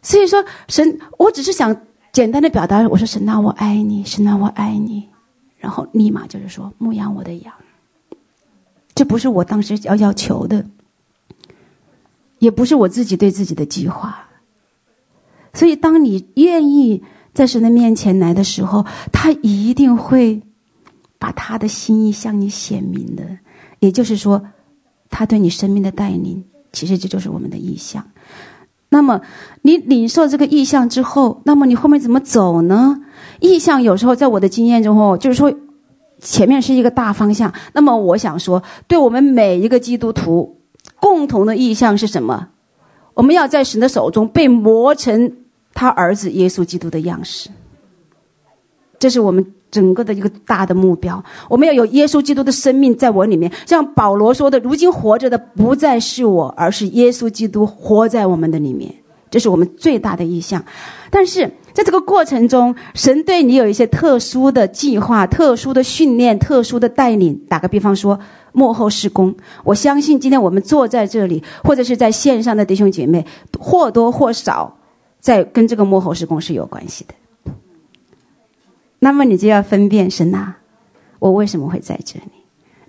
[0.09, 1.83] 所以说，神，我只是想
[2.13, 5.07] 简单的表达，我说神啊，我爱你，神啊，我爱你，
[5.59, 7.53] 然后立马就是说牧养我的羊，
[8.95, 10.65] 这不是我当时要要求的，
[12.39, 14.31] 也不是我自己对自己的计划。
[15.53, 17.03] 所以，当你愿意
[17.35, 20.41] 在神的面前来的时候，他一定会
[21.19, 23.25] 把他的心意向你显明的。
[23.81, 24.43] 也就是说，
[25.11, 26.43] 他对你生命的带领，
[26.73, 28.11] 其实这就是我们的意象。
[28.91, 29.21] 那么，
[29.63, 33.01] 你领受这个意象之后，那么你后面怎么走呢？
[33.41, 35.53] 意象有时候在我的经验中，哦，就是说，
[36.21, 37.53] 前面是一个大方向。
[37.75, 40.61] 那么我想说，对我们每一个基督徒，
[41.01, 42.49] 共同的意向是什么？
[43.15, 45.33] 我们要在神的手中被磨成
[45.75, 47.51] 他儿子耶稣基督的样式。
[48.99, 49.55] 这是我们。
[49.71, 53.53] 整个的一个大的目标，我们要有耶稣基督的生命在我里面。
[53.67, 58.95] 像保罗说的：“如今活着的不再是我，而是耶稣基督活在我们的里面。”
[59.31, 60.65] 这是我们最大的意向。
[61.11, 67.39] 但是在这个过程中，神对你有一些特殊的计划、特殊的训练、特殊的带领。
[67.47, 68.19] 打个比方说，
[68.53, 73.27] 幕后施工，我相信今天我们坐在这里，或者是在线上的弟兄姐妹，
[73.61, 74.79] 或多或少
[75.21, 77.13] 在跟这个幕后施工是有关系的。
[78.99, 80.55] 那么你就要分辨神呐，
[81.19, 82.33] 我为什么会在这里？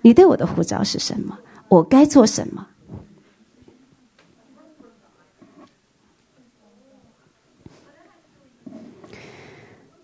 [0.02, 1.38] 你对我的护照是什么？
[1.68, 2.66] 我该做什么？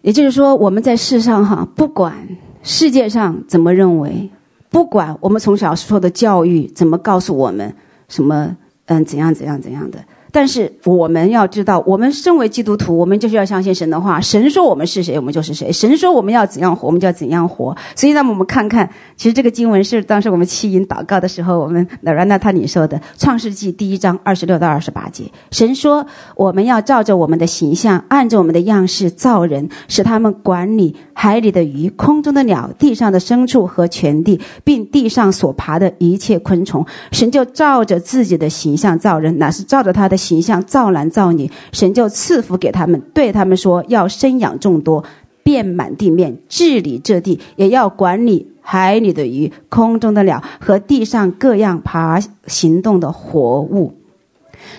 [0.03, 2.29] 也就是说，我们在世上哈，不管
[2.63, 4.31] 世界上怎么认为，
[4.71, 7.75] 不管我们从小受的教育怎么告诉我们
[8.09, 10.05] 什么，嗯，怎样怎样怎样的。
[10.37, 14.21] 但是我们要知道，我们身为基督徒，我们就是要相信神的话。
[14.21, 17.75] 神说我们是谁，我们就是谁；神说我们要怎样活，我们就要怎样活。
[17.95, 25.25] 所以，那么我们看看，其实这个经文是当时我们起因祷告的时候，我们那兰娜他你说的《创世纪》第一章二十六到二十八节。
[25.53, 36.85] 神说我们要照着我们的形象，按着我们的样式造人，使他们管理海里的鱼、空中的鸟、地上的牲畜和全地，并地上所爬的一切昆虫。
[37.11, 40.26] 神就照着自己的形象造人，乃是照着他的。
[40.27, 45.05] 形象造男造女，神就赐福给他们，对他们说：要生养众多，
[45.43, 53.95] 遍满地面，治理这地，也要管理海里的鱼、空中的鸟和地上各样爬行动的活物。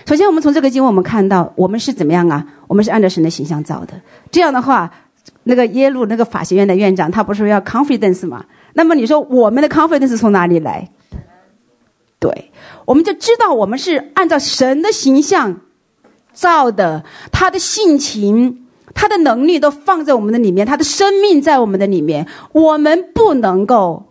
[0.04, 2.44] 首先，我们从这个经文我们看到，我们是怎么样啊？
[2.66, 3.94] 我们是按照神的形象造的。
[4.30, 4.90] 这样的话，
[5.44, 8.44] 那个耶路那个法学院的院长，他不是说要 confidence 吗？
[8.74, 10.86] 那么你说我们的 confidence 从哪里来？
[12.18, 12.50] 对。
[12.84, 15.60] 我们就知道，我们是按照神的形象
[16.32, 22.26] 造的，他的性情、他的能力都放在我们的里面，他的生命在我们的里面。
[22.52, 24.06] 我们不能够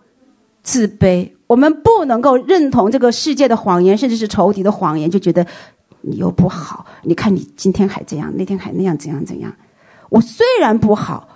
[0.63, 5.45] 自卑，我们不能够认同这个世界的谎言，甚至是仇敌的谎言，就觉得
[6.01, 6.85] 你又不好。
[7.03, 9.51] 你看你今天还这样，那天还那样，怎样怎样。
[10.09, 11.27] 我虽然不好。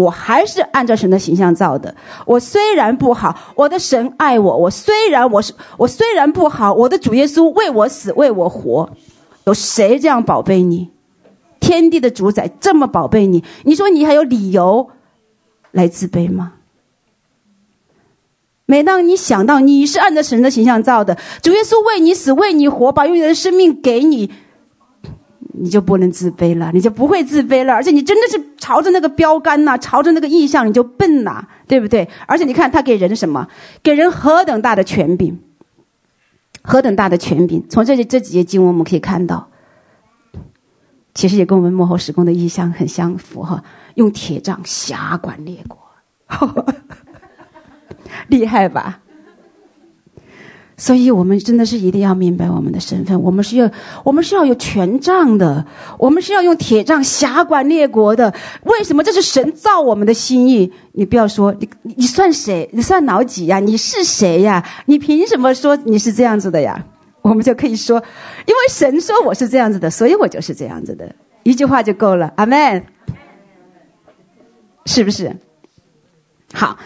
[0.00, 1.94] 我还是按照神的形象造的。
[2.24, 4.56] 我虽然不好，我的神爱我。
[4.56, 8.90] 我虽然我是我虽然不好，我的主耶稣为我死，为我活。
[9.44, 10.88] 有谁这样宝贝你？
[11.60, 14.88] 天地的主宰这么宝贝你，你说你还有理由
[15.72, 16.54] 来自卑吗？
[18.64, 24.30] 每当你想到你是按照神的形象造的，主耶稣为你死，为你活，把永远的生命给你。
[25.52, 32.08] 你就不能自卑了，你就不会自卑了，而且你真的是朝着那个标杆呐，朝着那个意向，你就奔呐，对不对？
[32.26, 33.48] 而且你看他给人什么？
[33.82, 35.40] 给人何等大的权柄，
[36.62, 37.64] 何等大的权柄！
[37.68, 39.48] 从这里这几节经文我们可以看到，
[41.14, 43.64] 其实也跟我们幕后事工的意向很相符哈。
[43.94, 45.78] 用铁杖辖管列国，
[46.26, 46.74] 呵 呵
[48.28, 49.00] 厉害吧？
[50.80, 53.22] 所以，我们真的是一定要明白我们的身份。
[53.22, 53.70] 我们是要，
[54.02, 55.62] 我们是要有权杖的，
[55.98, 58.32] 我们是要用铁杖辖管列国的。
[58.62, 59.04] 为什么？
[59.04, 60.72] 这是神造我们的心意。
[60.92, 62.66] 你不要说你，你算谁？
[62.72, 63.60] 你算老几呀？
[63.60, 64.66] 你是谁呀？
[64.86, 66.82] 你凭什么说你是这样子的呀？
[67.20, 68.02] 我们就可以说，
[68.46, 71.14] 因为神说我是这样子的，所以我就是这样子的。
[71.42, 72.32] 一句话就够了。
[72.36, 72.82] 阿门。
[74.86, 75.36] 是不是？
[76.54, 76.78] 好。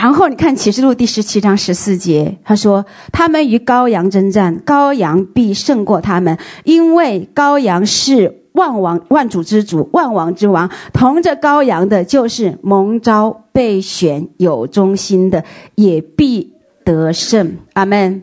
[0.00, 10.70] 然后你看启示录第十七章十四节，他说：“他们与羔羊争战，羔羊必胜过他们，因为羔羊是万王万主之主，万王之王。
[10.94, 15.44] 同着羔羊的，就是蒙召、被选、有忠心的，
[15.74, 18.22] 也必得胜。”阿门。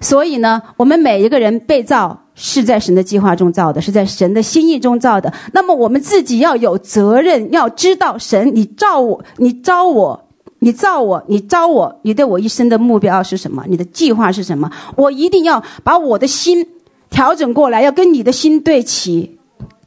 [0.00, 5.30] 所以呢，我们每一个人被造是在神的计划中造的，是在神的心意中造的。
[5.52, 10.28] 那么我们自己要有责任，要知道神，你造我，你召我。
[10.60, 13.64] 你造我，你招我，你对我一生的目标是什么？
[13.66, 14.70] 你的计划是什么？
[14.94, 16.66] 我一定要把我的心
[17.08, 19.38] 调整过来，要跟你的心对齐。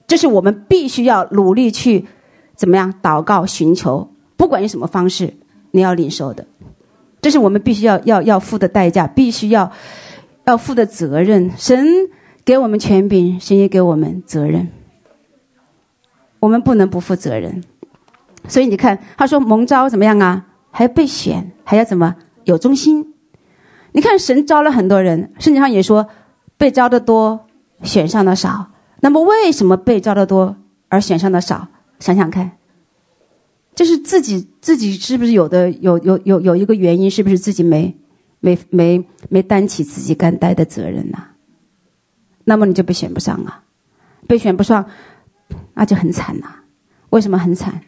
[0.07, 2.05] 这是我们必须要努力去
[2.55, 5.33] 怎么样祷告寻求，不管用什么方式，
[5.71, 6.45] 你要领受的。
[7.21, 9.71] 这是我们必须要要要付的代价，必须要
[10.45, 11.51] 要负的责任。
[11.55, 11.87] 神
[12.43, 14.69] 给我们权柄，神也给我们责任，
[16.39, 17.63] 我们不能不负责任。
[18.47, 20.47] 所以你看，他说蒙召怎么样啊？
[20.75, 22.15] 还要被选，还要怎么
[22.45, 23.13] 有忠心？
[23.91, 26.09] 你看神招了很多人，圣经上也说，
[26.57, 27.45] 被招的多，
[27.83, 28.71] 选上的少。
[29.01, 30.55] 那么为什么被招的多
[30.89, 31.67] 而选上的少？
[31.99, 32.57] 想想看，
[33.75, 37.09] 就是自己自己是不是有的有有有有一个原因？
[37.09, 37.95] 是不是自己没
[38.39, 41.31] 没没没担起自己该担的责任呐、啊？
[42.45, 43.63] 那么你就被选不上啊，
[44.27, 44.83] 被选不上，
[45.75, 46.47] 那就很惨呐、
[47.11, 47.79] 为什么很惨？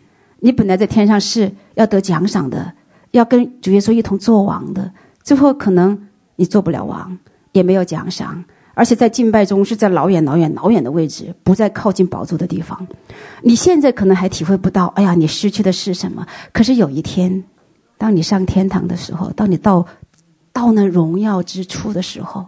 [0.46, 2.72] 你本来在天上是要得奖赏的，
[3.10, 4.94] 要跟主耶稣一同做王的，
[5.24, 7.18] 最后可能你做不了王，
[7.52, 12.88] 也没有奖赏，而且在敬拜中是在老远老远老远的位置，不在靠近宝座的地方。
[13.42, 16.24] 你现在可能还体会不到，哎呀，你失去的是什么？
[16.54, 17.44] 可是有一天，
[17.98, 19.84] 当你上天堂的时候，当你到
[20.54, 22.46] 到那荣耀之处的时候，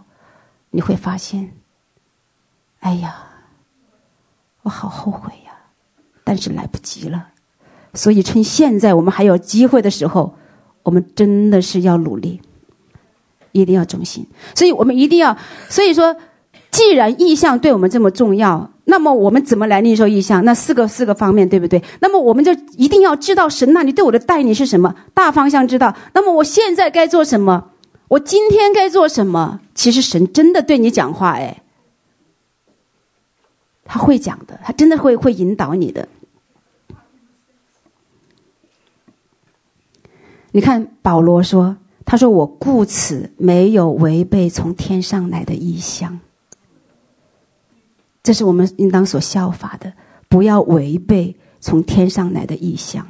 [0.70, 1.50] 你会发现，
[2.78, 3.16] 哎呀，
[4.62, 5.50] 我好后悔呀，
[6.22, 7.30] 但是来不及了。
[7.94, 10.34] 所以，趁现在我们还有机会的时候，
[10.82, 12.40] 我们真的是要努力，
[13.52, 14.26] 一定要忠心。
[14.54, 15.36] 所以我们一定要，
[15.68, 16.14] 所以说，
[16.70, 20.44] 既然意向对我们这么重要，那么我们怎么来领受意向？
[20.44, 21.82] 那四个四个方面，对不对？
[22.00, 25.94] 那么我们就一定要知道神那里对我的带领是什么，大方向知道。
[26.12, 27.70] 那么我现在该做什么？
[28.08, 29.60] 我今天该做什么？
[29.74, 31.62] 其实神真的对你讲话，哎，
[33.84, 36.08] 他会讲的，他真的会会引导你的。
[40.50, 41.76] 你看保罗说
[42.06, 46.18] ：“他说我故此没有违背从天上来的异象。
[48.22, 49.92] 这是我们应当所效法的，
[50.26, 53.06] 不要违背从天上来的异象，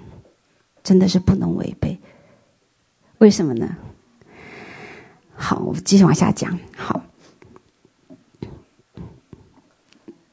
[0.82, 1.97] 真的是不能违背。
[3.18, 3.76] 为什么呢？
[5.34, 6.59] 好，我们继续往下讲。
[6.76, 7.01] 好，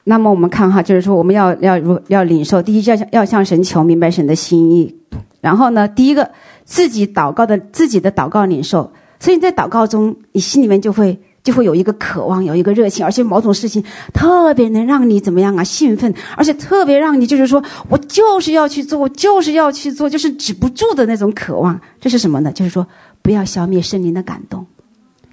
[0.02, 4.96] 那么我们看哈，就是说我们要要如要领受，第一要要向神求明白神的心意，
[5.40, 6.28] 然后呢，第一个。”
[6.66, 15.62] 自己祷告的自己的祷告领受，所以你在祷告中，你心里面就会就会有一个渴望，有一个热情，而且某种事情特别能让你怎么样啊？
[15.62, 21.80] 兴奋，而且特别让你就是说我就是要去做，我就是要去做，就是止不住的那种渴望。
[22.00, 22.50] 这是什么呢？
[22.50, 22.86] 就是说
[23.22, 24.66] 不要消灭圣灵的感动，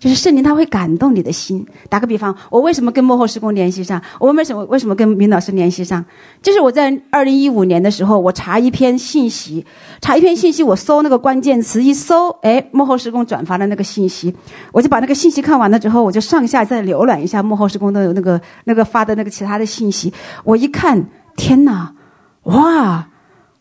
[0.04, 1.66] 就是圣灵他会感动你的心。
[1.88, 4.02] 打个比方，我为什么跟幕后施工联系上？
[4.20, 6.04] 我为什么为什么跟明老师联系上？
[6.42, 9.66] 就是我在二零一五年的时候，我查一篇信息，
[10.02, 14.36] 查一篇信息，我搜那个关键词，一搜，哎，幕后施工转发了那个信息，
[14.74, 20.14] 我就把那个信息看完了之后，我就上下再浏览一下幕后施工的那个那个发的那个其他的信息。
[20.44, 21.94] 我一看，天哪，
[22.44, 23.08] 哇！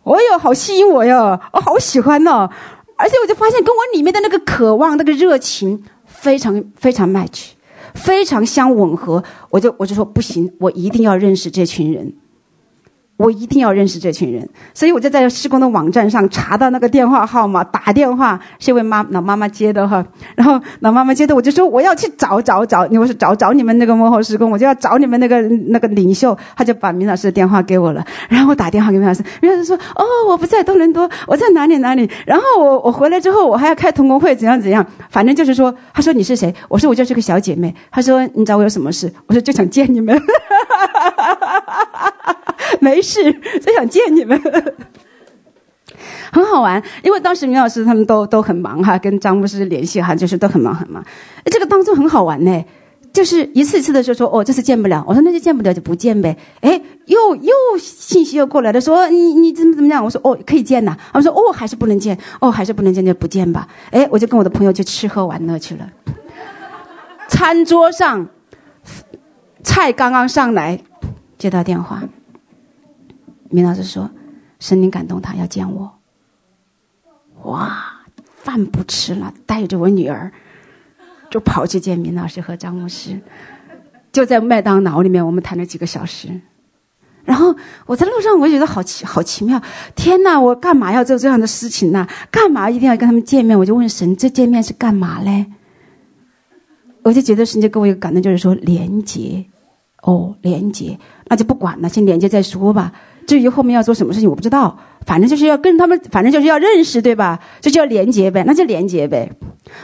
[0.05, 1.38] 哦哟，好吸引我哟！
[1.53, 2.51] 我好喜欢哦，
[2.97, 5.84] 而且我就发现跟我里面的那个渴望、那个热情
[6.23, 7.51] 非常非常 match，
[7.95, 9.23] 非常相吻合。
[9.51, 12.14] 我就我就说不行，我一定要认识这群人。
[13.18, 20.04] 我一定要认识这群人，所以我就在施工的网站上查到那个电话号码，打电话是一位妈老妈妈接的哈，
[20.34, 36.52] 然后老妈妈接的，我就说我要去找找找，你我说找找你们那个幕后施工，我就要找你们那个那个领袖，他就把明老师的电话给我了， 然后我打电话给明老师，明老师说哦，我不在多伦多，我在哪里哪里，然后我我回来之后我还要开同工会，怎样怎样，反正就是说，他说你是谁？
[36.68, 39.12] 我说我就是个小姐妹，他说你找我有什么事？
[39.26, 40.20] 我说就想见你们。
[42.80, 44.40] 没是， 就想见你们，
[46.32, 46.82] 很好玩。
[47.03, 51.05] 因为当时明老师他们都都很忙哈，跟张牧师联系哈，就是都很忙很忙。
[51.46, 52.64] 这个当中很好玩呢，
[53.12, 56.36] 就是一次次的就说哦，这次见不了，我说那就见不了就不见呗。
[56.61, 60.03] 哎，又又信息又过来了，说你你怎么怎么样？
[60.03, 60.96] 我说哦可以见呐。
[61.12, 63.68] 他们说哦还是不能见，哦还是不能见就不见吧。
[63.90, 65.88] 哎，我就跟我的朋友去吃喝玩乐去了。
[67.28, 68.28] 餐桌上
[69.62, 70.80] 菜刚刚上来，
[71.38, 72.03] 接到电话。
[73.53, 74.11] 明老师说
[74.59, 75.92] ：“神灵感动他要见我。”
[77.44, 78.03] 哇，
[78.36, 80.32] 饭不吃了，带着我女儿
[81.30, 83.20] 就跑去见明老师和张牧师，
[84.12, 86.40] 就在麦当劳里面，我们谈了几个小时。
[87.24, 87.55] 然后
[87.86, 89.62] 我在路上，我觉得好奇，好奇妙！
[89.94, 92.07] 天哪，我干嘛要做这样的事情呢？
[92.30, 93.59] 干嘛一定要跟他们见面？
[93.59, 95.46] 我就问神：这见面是干嘛嘞？
[97.03, 99.44] 我就觉得神就给我一个感动，就是说连接。
[100.03, 102.92] 哦，连接，那就不管了，先连接再说吧。
[103.27, 104.79] 至于后面要做什么事情，我不知道。
[105.05, 107.41] 反正就是要跟他们，反正就是要认识，对吧？
[107.61, 109.29] 这就叫连接呗，那就连接呗。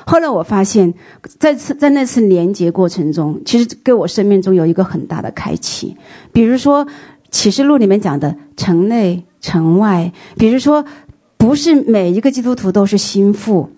[0.07, 0.95] 后来我发现，
[1.41, 5.97] 在次在那次连接过程中，其实给我生命中有一个很大的开启。
[6.33, 6.87] 比如说
[7.33, 10.85] 《启示录》里面讲的城内城外，比如说
[11.37, 13.69] 不是每一个基督徒都是心腹，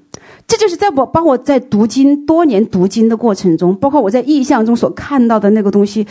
[0.47, 6.07] 这就是在我帮我在读经多年读经的过程中，包括我在意象中所看到的那个东西，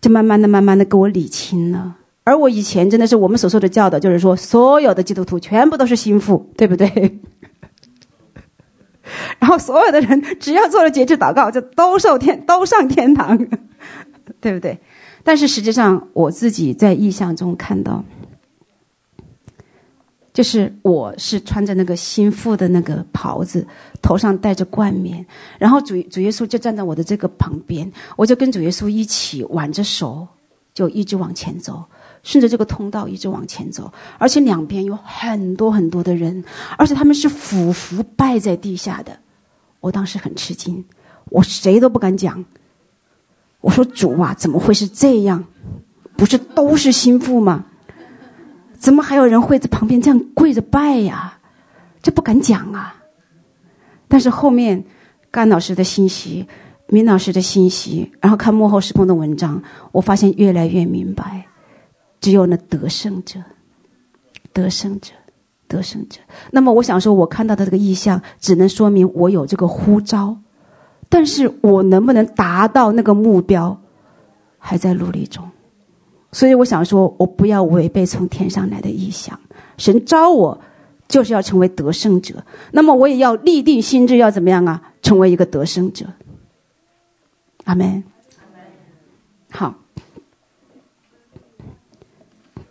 [0.00, 1.96] 就慢慢的、慢慢的给我理清了。
[2.24, 6.88] 而我以前真的是我们所说的教导，就是说所有的基督徒全部都是心腹，对不对？
[9.40, 13.36] 然后所有的人只要做了节制祷告，就都受天都上天堂，
[14.40, 14.78] 对不对？
[15.24, 18.04] 但是实际上我自己在意象中看到，
[20.32, 23.66] 就是我是穿着那个心腹的那个袍子，
[24.00, 25.26] 头上戴着冠冕，
[25.58, 30.26] 然后主主耶稣就站在我的这个旁边，我就跟主耶稣一起挽着手，
[30.72, 31.84] 就一直往前走。
[32.22, 36.44] 顺着这个通道一直往前走，而且两边有很多很多的人，
[36.78, 39.18] 而且他们是俯伏拜在地下的。
[39.80, 40.84] 我当时很吃惊，
[41.30, 42.44] 我谁都不敢讲。
[43.60, 45.44] 我说：“主啊，怎么会是这样？
[46.16, 47.64] 不是都是心腹吗？
[48.78, 51.38] 怎么还有人会在旁边这样跪着拜呀？
[52.02, 52.96] 这不敢讲啊。”
[54.08, 54.84] 但是后面
[55.30, 56.46] 甘老师的信息、
[56.88, 61.46] 明老师的信息，然后看幕后事工的文章，我发现越来越明白。
[62.22, 63.40] 只有那得胜者，
[64.52, 65.12] 得胜者，
[65.66, 66.20] 得胜者。
[66.52, 70.38] 那么，我想说，我看到的这个意象，只能说明我有这个呼召，
[71.08, 73.76] 但是我能不能达到那个目标，
[74.56, 75.50] 还在努力中。
[76.30, 79.38] 所以，我想说，我不要违背从天上来的意象。
[79.76, 80.60] 神召我，
[81.08, 82.44] 就是要成为得胜者。
[82.70, 84.92] 那么，我也要立定心志，要怎么样啊？
[85.02, 86.06] 成为一个得胜者。
[87.64, 88.04] 阿门。
[89.50, 89.74] 好。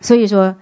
[0.02, 0.56] 所以说，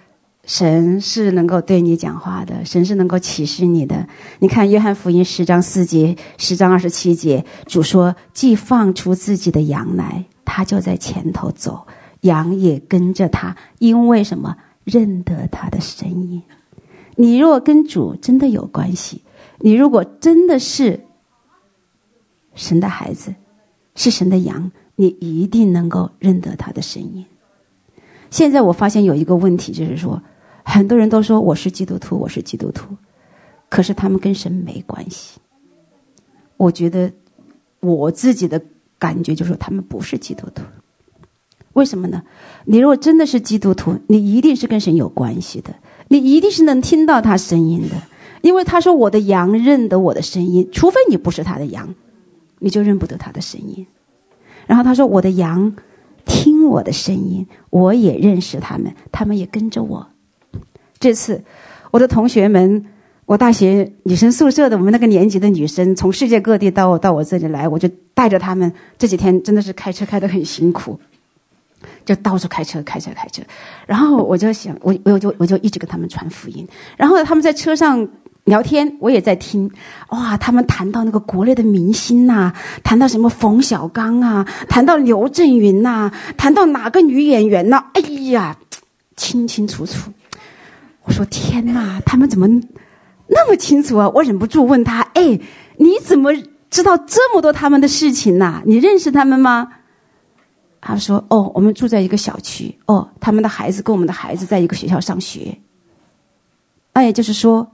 [0.44, 4.08] 神是能够对你讲话的，神是能够启示你的。
[4.40, 11.88] 你看《约翰福音》十章四节、十章二十七节，主说：“既放出自己的羊来，他就在前头走，
[12.22, 14.58] 羊也跟着他，因为什么？
[14.86, 16.42] 认得他的声音。
[17.16, 19.22] 你若跟主真的有关系，
[19.60, 21.00] 你如果真的是
[22.56, 23.36] 神的孩子，
[23.94, 27.24] 是神的羊，你一定能够认得他的声音。”
[28.30, 30.22] 现在我发现有一个问题，就是说，
[30.64, 32.96] 很多人都说我是基督徒，我是基督徒，
[33.70, 35.40] 可是他们跟神没关系。
[36.58, 37.12] 我觉得
[37.80, 38.62] 我自己的
[38.98, 40.64] 感觉就是说，他们不是基督徒。
[41.74, 42.24] 为什么呢？
[42.66, 45.74] 你如果真的是基督徒，你一定是跟神有关系的，
[46.08, 47.96] 你一定是能听到他声音的，
[48.42, 51.96] 因为他说我的羊认得我的声音，除非你不是他的羊。
[52.62, 53.88] 你就认不得他的声音。
[54.68, 55.74] 然后他说：“我的羊
[56.30, 60.08] 听我的声音，我也认识他们，他们也跟着我。”
[61.02, 61.44] 这次，
[61.92, 62.86] 我的同学们，
[63.26, 68.72] 我大学女生宿舍的我们那个年级的女生，从世界各地到我到我这里来，我就带着他们。
[68.98, 71.00] 这几天真的是开车开得很辛苦，
[72.06, 73.42] 就到处开车开车开车。
[73.88, 76.66] 然后我就想，我我就我就一直跟他们传福音。
[76.96, 78.08] 然后他们在车上。
[78.50, 79.72] 聊天，我也在听，
[80.10, 80.36] 哇！
[80.36, 82.52] 他们谈到那个国内的明星呐、
[82.84, 87.92] 谈到什么冯小刚啊，谈到刘震云呐、谈到哪个女演员呐、啊？
[87.94, 88.58] 哎呀，
[89.16, 90.12] 清清楚楚。
[91.04, 92.48] 我说天哪，他们怎么
[93.28, 94.10] 那么清楚啊？
[94.10, 95.40] 我忍不住问他：哎，
[95.78, 96.32] 你怎么
[96.70, 98.62] 知道这么多他们的事情呢？
[98.66, 99.70] 你认识他们吗？
[100.82, 102.76] 他说：哦，我们住在一个小区。
[102.88, 105.56] 哦，他们的孩子跟我们的孩子在一个学校上学。
[106.94, 107.70] 那也就是说。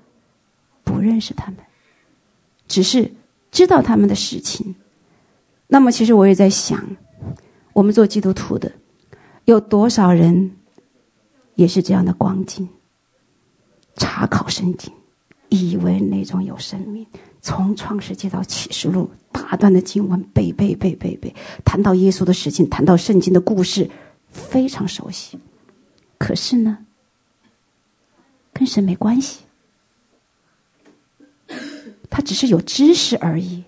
[0.85, 1.57] 不认识他们，
[2.69, 3.11] 只是
[3.51, 4.73] 知道他们的事情。
[5.67, 6.81] 那么，其实我也在想，
[7.73, 8.71] 我们做基督徒的，
[9.45, 10.55] 有多少人
[11.55, 12.69] 也是这样的光景？
[13.95, 14.93] 查考圣经，
[15.49, 17.05] 以为那种有生命，
[17.41, 21.33] 从创世纪到启示录，大段的经文背背背背背，
[21.63, 23.89] 谈到耶稣的事情，谈到圣经的故事，
[24.29, 25.39] 非常熟悉。
[26.17, 26.77] 可是呢，
[28.53, 29.44] 跟神没关系。
[32.09, 33.63] 他只是有知识而已，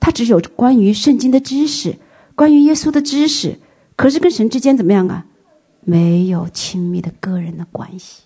[0.00, 1.96] 他只有关于圣经的知识，
[2.34, 3.58] 关于耶稣的知识，
[3.96, 5.26] 可是跟神之间怎么样啊？
[5.80, 8.22] 没有亲密的个人的关系。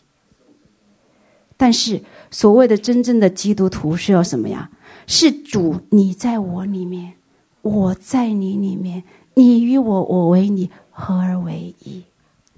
[1.56, 4.70] 但是所谓的真正的基督徒是要什么呀？
[5.06, 7.14] 是主你在我里面，
[7.62, 12.02] 我在你里面，你与我，我为你，合而为一，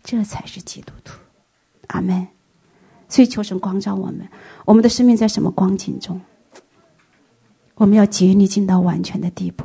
[0.03, 1.19] 这才是基督徒。
[1.89, 2.27] 阿门。
[3.15, 4.29] 所以求神光照我们，
[4.65, 6.21] 我们的生命在什么光景中？
[7.77, 9.63] 我们要竭力进到完全的地步，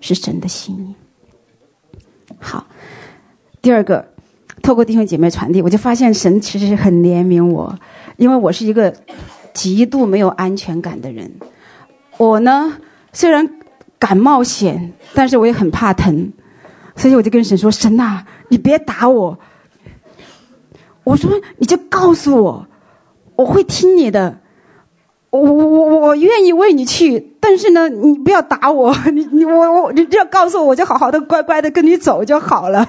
[0.00, 0.94] 是神的心意。
[2.40, 2.66] 好，
[3.60, 4.04] 第二个，
[4.64, 7.78] 透过弟兄姐妹传递，我就发现神其实是很怜悯我，
[8.16, 8.92] 因为我是一个
[9.54, 11.32] 极度没有安全感的人。
[12.18, 12.78] 我呢，
[13.12, 13.48] 虽然
[13.96, 16.32] 敢冒险，但是我也很怕疼，
[16.96, 19.38] 所以我就跟神说：“神呐，你别打我。”
[21.04, 22.66] 我说：“你就告诉我。”
[23.42, 24.38] 我会听你的，
[25.30, 32.86] 我我我我愿意为你去，但是呢，你不要打我， 你你我我你只要告诉我，我就好好的乖乖的跟你走就好了，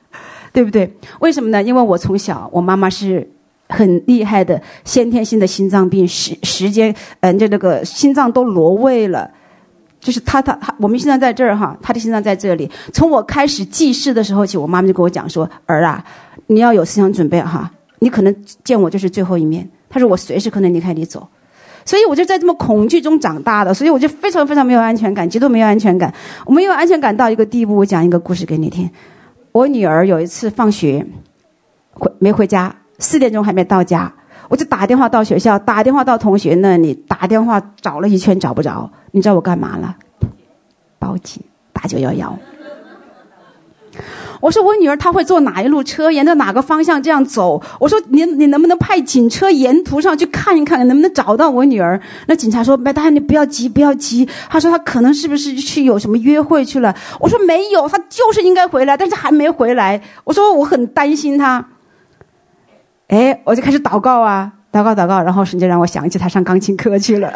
[0.52, 0.94] 对不对？
[1.20, 1.62] 为什么呢？
[1.62, 3.28] 因为我从小，我妈妈是
[3.68, 9.30] 很厉害的先天性的心脏病，时时间嗯，就那个心脏都挪位了，
[10.00, 12.70] 就是她她她，我们现在在这儿哈，她的心脏在这里。
[12.92, 16.04] 从我开始记事的时候起，我妈妈就跟我讲说：“儿啊，
[16.48, 21.28] 你要有思想准备哈，你可能见我就是最后一面。”他说：“我随时可能离开你走，
[21.84, 26.12] 所以我就在这么恐惧中长大的，所以我就非常非常没有安全感，极度没有安全感。
[26.44, 27.76] 我没有安全感到一个地步。
[27.76, 28.90] 我讲一个故事给你听。
[29.52, 31.06] 我女儿有一次放学
[31.92, 34.12] 回没回家，四点钟还没到家，
[34.48, 38.90] 我就打电话到学校，打电话到同学那里，打电话找了一圈找不着。
[39.12, 39.96] 你知道我干嘛了？
[40.98, 41.40] 报警，
[41.72, 42.36] 打九幺幺。”
[44.44, 47.62] 我说我女儿她会坐哪一路车，沿着哪个方向这样走？
[47.80, 51.98] 我说你你能不能派警车沿途上去看一看，能不能找到我女儿？
[52.26, 56.94] 那警察说：“麦大，你不要急，不要急。”他说他可能是不是去有什么约会去了？
[57.18, 59.98] 我说没有，他就是应该回来，但是还没回来。
[60.24, 61.64] 我说我很担心他。
[63.08, 67.32] 哎，我就开始祷告啊，祷告祷告，然后神就让我想起他上钢琴课去了。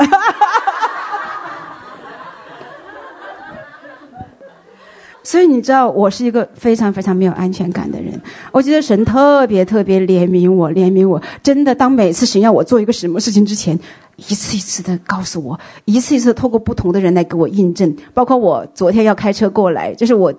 [5.29, 8.18] 所以你知道，我是一个非常非常没有安全感的人。
[8.51, 11.22] 我觉得神特别特别怜悯我，怜悯我。
[11.43, 13.79] 真的，当每次神要我做一个什么事情之前，
[14.16, 17.95] 一次一次的告诉我，一次一次透过不同的人来给我印证。
[18.14, 20.33] 包括我昨天要开车过来，就是我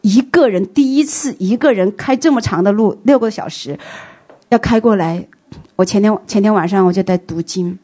[0.00, 3.78] 一个人第一次一个人开这么长的路，六个小时
[4.48, 5.28] 要开过来。
[5.76, 7.78] 我前天前天晚上我就在读经。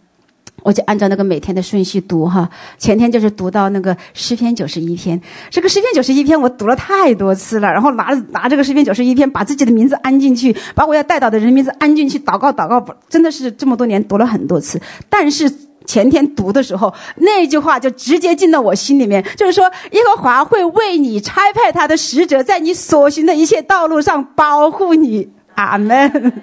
[0.63, 14.81] 我就按照那个每天的顺序读哈，前天就是读到那个诗篇九十一篇，这个诗篇九十一篇我读了太多次了，然后拿拿这个诗篇九十一篇，把自己的名字安进去，把我要带到的人名字安进去，祷告祷告，真的是这么多年读了很多次。
[15.09, 15.51] 但是
[15.87, 25.31] 前天读的时候，那句话就直接进到我心里面，就是说耶和华会为你差派他的使者，在你所行的一切道路上保护你。
[25.55, 26.43] 阿门。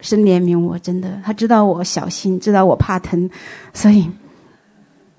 [0.00, 3.28] 神怜悯我，真的，他知道我小心，知道我怕疼，
[3.72, 4.08] 所以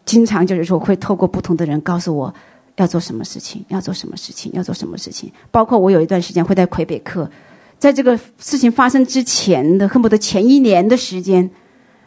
[0.06, 2.34] 经常就是说会透过不同的人告诉我
[2.78, 5.32] 要做什么事情，要做什么事情，要做什么事情。
[5.52, 7.30] 包括我有一段时间会在魁北克，
[7.78, 11.50] 在这个事情发生之前的恨不得前一年的时间，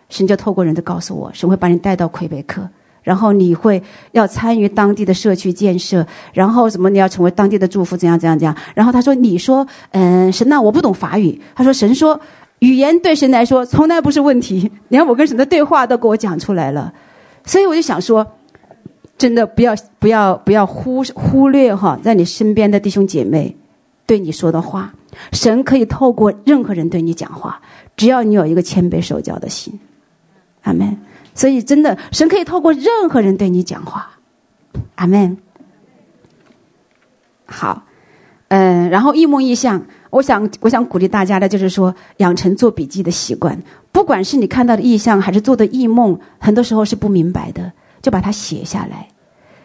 [0.09, 2.69] 神就透过人的告诉我，神会把你带到魁北克，
[3.03, 8.57] 然后你会要参与当地的社区建设，然后什么你要成为当地的祝福，怎样怎样怎样。
[8.75, 12.21] 然后他说：“你说，嗯，神呐，我不懂法语。”他说：“神说，
[12.65, 14.71] 语言对神来说从来不是问题。
[14.89, 16.93] 你看我跟神的对话都给我讲出来了，
[17.45, 18.27] 所以我就想说，
[19.19, 23.55] 真的不要不要不要忽忽略哈，在你身边的弟兄姐妹
[24.07, 24.95] 对你说的话，
[25.33, 27.61] 神可以透过任何人对你讲话，
[27.97, 29.79] 只要你有一个谦卑受教的心。
[30.63, 30.97] 阿门。”
[31.37, 34.09] 所以，真的，神可以透过任何人对你讲话，
[34.95, 35.37] 阿门。
[37.45, 37.83] 好，
[38.49, 39.85] 嗯，然后一梦一象，
[40.15, 43.61] 我想，我想鼓励大家的，就是说，养成做笔记的习惯。
[43.91, 49.09] 不管是你看到的异象，还是做的异梦，很多时候是不明白的，就把它写下来。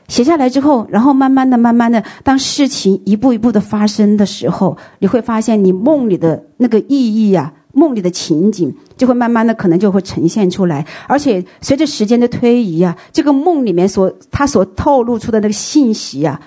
[0.08, 7.58] 写下来之后，然后慢慢的、慢慢的，当事情一步一步的发生的时候，你会发现你梦里的那个意义呀、啊。
[7.72, 16.41] 梦里的情景就会慢慢的可能就会呈现出来，而且随着时间的推移啊，这个梦里面所它所透露出的那个信息啊，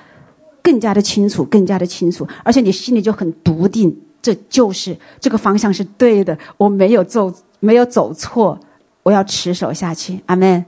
[0.63, 8.59] 更加的清楚，更加的清楚，而且你心里就很笃定，这就是这个方向是对的，我没有走，没有走错，
[9.03, 10.65] 我要持守下去，阿门。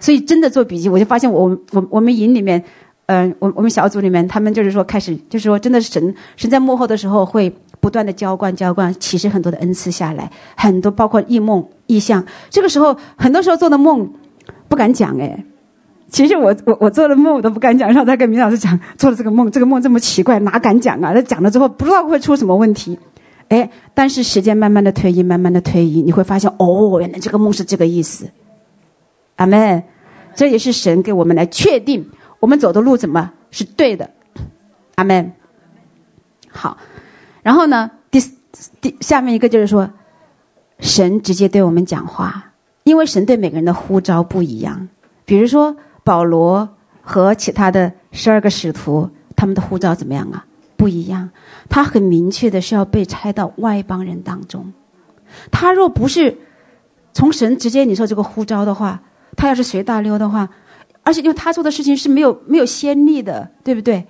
[0.00, 2.62] 所以真的做笔记，我就发现我我我们营里面，
[3.06, 7.54] 嗯、我我们小组里面，他们就是说开始就是说，真的是神神在幕后的时候会。
[7.80, 12.24] 不断的浇灌浇灌，其实很多的恩赐下来，很多包括异梦异象。
[12.48, 14.10] 这个时候，很多时候做的梦
[14.66, 15.44] 不敢讲哎。
[16.14, 21.10] 其实我我我做的梦我都不敢讲，然后再跟明老师讲做了这个梦，这个梦这么奇怪，哪敢讲啊？
[21.12, 22.96] 那讲了之后不知道会出什么问题。
[23.48, 28.30] 哎，但是时间慢慢的推移，慢慢的推移，你会发现哦，原来这个梦是这个意思。
[29.34, 29.82] 阿门。
[30.36, 32.08] 这也是神给我们来确定
[32.38, 34.10] 我们走的路怎么是对的。
[34.94, 35.32] 阿门。
[36.48, 36.78] 好。
[37.42, 38.22] 然后呢，第
[38.80, 39.90] 第下面一个就是说，
[40.78, 42.52] 神直接对我们讲话，
[42.84, 44.88] 因为神对每个人的呼召不一样。
[45.24, 46.68] 比如说保罗
[47.02, 50.46] 和其他的十二个使徒，他们的护照怎么样啊？
[50.76, 51.30] 不一样。
[51.68, 54.72] 他很明确的是要被拆到外邦人当中。
[55.50, 56.36] 他若不是
[57.12, 59.02] 从神直接你说这个呼召的话，
[59.36, 60.48] 他要是随大溜的话，
[61.02, 64.06] 而且因为他做的事情是没有没有先例的，对不对？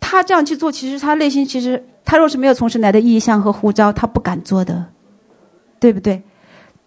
[0.00, 1.84] 他这样去做，其实他内心其实。
[2.04, 4.86] 他若是没有从神来的意向和呼召，他不敢做的，
[5.78, 6.20] 对不对？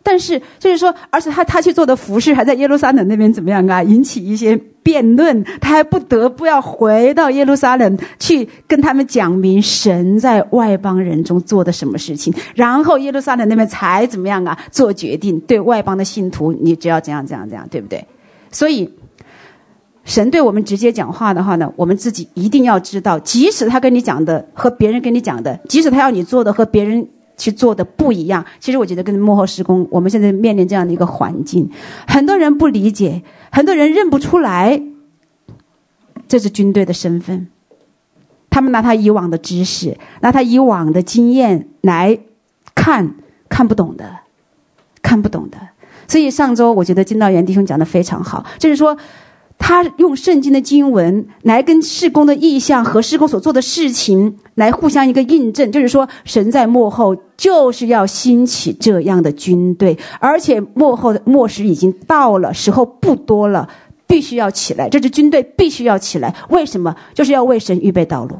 [0.08, 3.82] 但是就是说，而且他他去做的服事，还在耶路撒冷那边怎么样啊？
[3.82, 14.56] 引起一些辩论，他还不得不要回到耶路撒冷去跟他们讲明神在外邦人中做的什么事情，然后耶路撒冷那边才怎么样啊？
[14.70, 18.06] 做决定，对外邦的信徒，你只要这样这样这样，对不对？
[18.52, 18.94] 所以。
[20.08, 27.08] 神对我们直接讲话的话呢，我们自己一定要知道，即使他跟你讲的和别人跟你讲的，即使他要你做的和别人
[27.38, 31.70] 去做的不一样，其实我觉得跟幕后施工，我们现在面临这样的一个环境，
[32.08, 34.82] 很多人不理解，很多人认不出来，
[36.28, 37.48] 这是军队的身份，
[38.50, 42.20] 他们拿他以往的知识，拿他以往的经验来
[42.74, 43.16] 看，
[43.50, 44.20] 看不懂的，
[45.02, 45.58] 看不懂的。
[46.08, 48.98] 所以上周我觉得金道元弟兄讲的非常好，就是说。
[49.58, 63.68] 他用圣经的经文来跟事工的意向和事工所做的事情来互相一个印证，就是说神在幕后就是要兴起这样的军队，而且幕后的末时已经到了，时候不多了，
[64.06, 66.36] 必须要起来，这支军队必须要起来。
[66.50, 66.96] 为什么？
[67.14, 68.38] 就是要为神预备道路。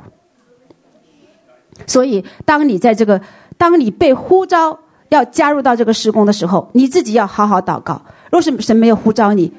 [1.88, 3.20] 所以，当你在这个，
[3.58, 4.78] 当你被呼召
[5.10, 8.02] 要加入到这个施工的时候，你自己要好好祷告。
[8.32, 9.52] 若是神没有呼召你，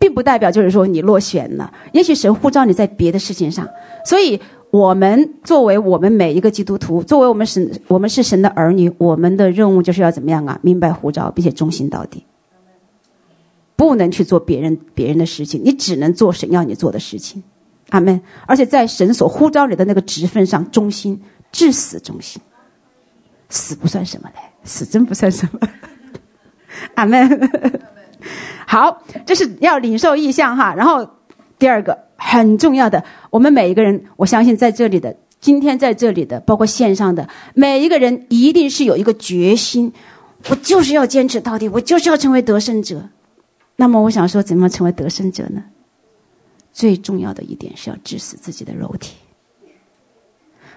[0.00, 3.68] 并不代表就是说你落选了，也许神呼召你在别的事情上，
[4.04, 4.40] 所以
[4.70, 10.58] 我们作为我们每一个基督徒，作为我们神，我们是神的儿女，我们的任务就是要怎么样啊？
[10.62, 12.24] 明白呼召，并且忠心到底，
[13.76, 17.42] 不能去做别人别人的事情，你只能做神要你做的事情，
[17.90, 18.18] 阿门。
[18.46, 21.20] 而且在神所呼召你的那个职分上，忠心
[21.52, 22.40] 至死忠心，
[23.50, 25.60] 死不算什么嘞，死真不算什么，
[26.94, 27.28] 阿门。
[28.66, 30.74] 好，这是要领受意象哈。
[30.74, 31.08] 然后
[31.58, 39.92] 第二个很重要的，我们每一个人，我相信在这里的，今天在这里的，包括线上的每一个人，一定是有一个决心，
[40.48, 43.08] 我就是要坚持到底，我就是要成为得胜者。
[43.76, 45.64] 那么我想说，怎么成为得胜者呢？
[46.72, 49.16] 最重要的一点是要治死自己的肉体，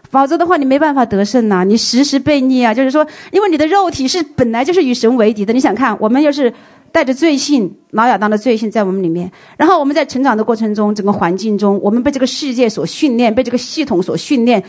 [0.09, 2.73] 否则的话，你没办法得胜呐、你时时被逆啊。
[2.73, 5.53] 就是说，因为你的肉体是本来就是与神为敌的。
[5.53, 6.53] 你想看，我们又是。
[6.93, 9.29] 带着罪性，老亚当的罪性在我们里面。
[9.57, 14.63] 然后我们在成长的过程中，整个环境中，我们被这个世界所训练，被这个系统所训练，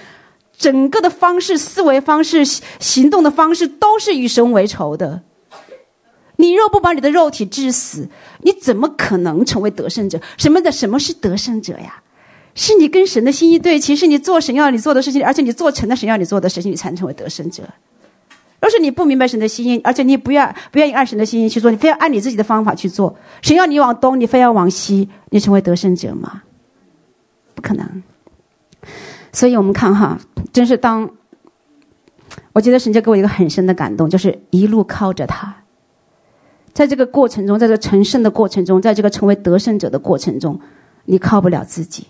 [0.56, 2.42] 整个的方式、思维方式、
[2.80, 5.22] 行动的方式都是与神为仇的。
[6.36, 8.08] 你若不把你的肉体致死，
[8.40, 10.18] 你怎么可能成为得胜者？
[10.38, 10.72] 什么的？
[10.72, 12.02] 什么是得胜者呀？
[12.54, 17.62] 是你跟神的心意对齐，是你做神要你做的事情，而且你做成了神要你做的事情，你才能成为得胜者。
[18.64, 26.44] 若是你不明白神的心意，而且你不愿不愿意按神的心意去做，你非要按你自己的方法去做，神要你往东，你非要往西，你成为得胜者吗？
[27.54, 28.02] 不可能。
[29.34, 30.18] 所以我们看哈，
[30.50, 31.10] 真是当，
[32.54, 35.54] 我觉得神就给我一个很深的感动，就是一路靠着他，
[36.72, 40.58] 在这个过程中，在这成圣的过程中，在这个成为得胜者的过程中，
[41.04, 42.06] 你靠不了自己。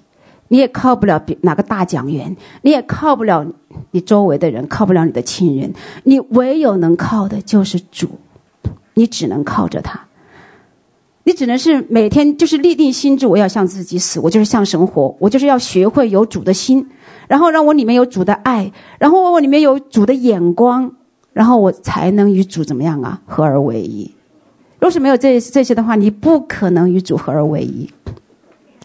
[0.48, 3.44] 你也靠不了别哪个大讲员，你也靠不了
[3.90, 5.72] 你周围的人，靠不了你的亲人，
[6.04, 8.08] 你唯有能靠的就是主，
[8.94, 10.06] 你只能靠着他，
[11.24, 16.86] 你只能是每天就是立定心志，我要向自己死，我就是向神活，我就是要学会有主的心，
[17.26, 20.92] 然后让我里面有主的爱，然后我里面有主的眼光，
[21.32, 23.20] 然后我才能与主怎么样啊？
[23.26, 24.10] 合而为一。
[24.78, 27.90] 若是没有这这些的话，你不可能与主合而为一。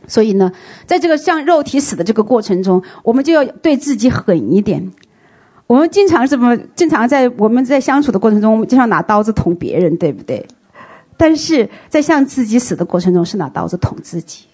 [0.10, 0.52] 所以呢，
[0.86, 4.92] 在这个向肉体死的这个过程中，我们就要对自己狠一点。
[5.68, 6.58] 我们经常什么？
[6.76, 10.46] 经常在我们在相处的过程中，我们经常拿刀子捅别人，对不对？
[11.16, 14.46] 但是在向自己死的过程中，是拿刀子捅自己。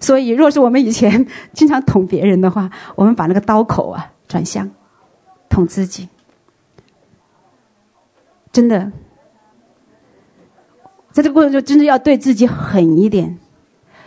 [0.00, 4.68] 所以，若是我们以前经常捅别人的话，我们把那个刀口啊转向
[5.48, 6.08] 捅自己。
[8.50, 8.90] 真的，
[11.12, 13.38] 在这个过程中，真的要对自己狠一点。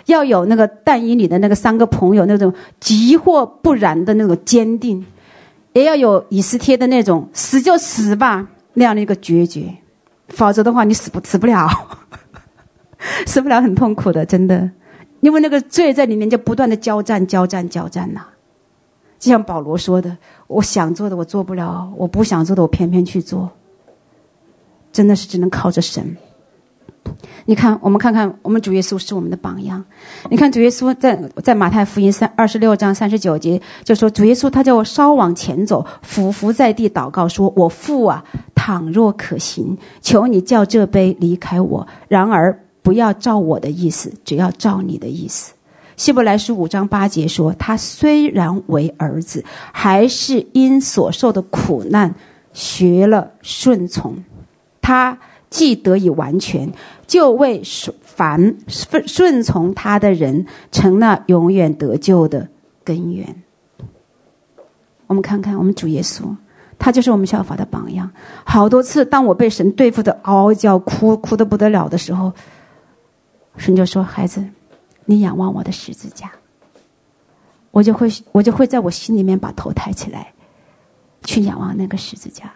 [0.06, 5.06] 要有那个但以理的那个三个朋友那种急或不然的那种坚定，
[5.74, 9.74] 也要有以斯帖的那种死就死吧那样的一个决绝，
[10.30, 11.70] 否则的话你死不死不了，
[13.26, 14.70] 死不了很痛苦的，真的，
[15.22, 18.26] 因为那个罪在里面就不断的交战交战交战呐、
[19.20, 23.49] 就像保罗说的，我想做的我做不了，我不想做的我偏偏去做，
[24.91, 26.16] 真的是只能靠着神。
[27.45, 29.84] 你看，我们看看，我们主耶稣是我们的榜样。
[30.30, 38.24] 你看，主耶稣在在马太福音三二十六章三十九节就说，主耶稣他叫我稍往前走，俯伏在地祷告，说：“我父啊，
[38.56, 45.54] 倘若可行，求你叫这杯离开我；然而不要照我的意思，只要照你的意思。”
[45.97, 52.14] 希伯来书五章八节说，他虽然为儿子，还是因所受的苦难
[52.54, 54.24] 学了顺从。
[54.82, 55.18] 他。
[55.52, 56.74] 既得以完全，
[57.06, 57.62] 就为
[58.02, 62.47] 凡顺顺从他的人成了永远得救的
[62.84, 63.43] 根源。
[65.06, 66.24] 我们看看我们主耶稣，
[66.80, 68.10] 他就是我们效法的榜样。
[68.45, 72.32] 好多次，当我被神对付的嗷嗷叫、哭哭的不得了的时候，
[73.58, 74.41] 神就说：“孩子，
[75.04, 76.32] 你仰望我的十字架。”
[77.72, 80.34] 我就会，我就会在我心里面把头抬起来，
[81.26, 82.52] 去仰望那个十字架。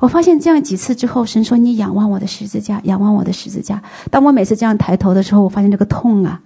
[0.00, 3.80] 我发现这样几次之后，神说：“你仰望我的十字架，仰望我的十字架。”
[4.10, 6.40] 当我每次这样抬头的时候，我发现这个痛啊，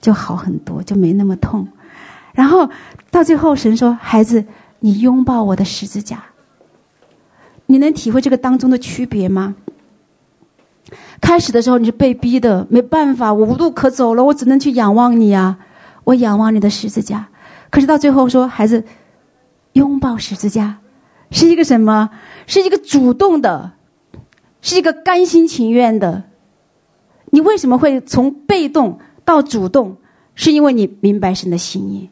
[0.00, 1.66] 就好很多，就没那么痛。
[2.32, 2.70] 然后
[3.10, 4.44] 到最后，神说：“孩子，
[4.78, 6.22] 你拥抱我的十字架。”
[7.66, 9.56] 你能体会这个当中的区别吗？
[11.20, 15.58] 开始的时候你是被逼的，没办法，我无路可走了，我只能去仰望你啊，
[16.04, 17.26] 我仰望你的十字架。
[17.70, 18.84] 可是到最后说：“孩子，
[19.72, 20.76] 拥抱十字架。”
[21.34, 22.10] 是一个什么？
[22.46, 23.72] 是一个主动的，
[24.62, 26.22] 是一个甘心情愿的。
[27.30, 29.96] 你为什么会从被动到主动？
[30.36, 32.08] 是因为你明白神的心意。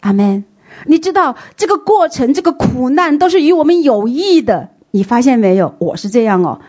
[0.00, 0.44] 阿门。
[0.86, 4.70] 你知道这个过程，这个苦难都是与我们有益的。
[4.90, 5.72] 你发现没有？
[5.78, 6.60] 我是这样哦。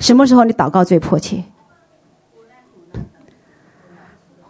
[0.00, 1.44] 什么时候你祷告最迫切？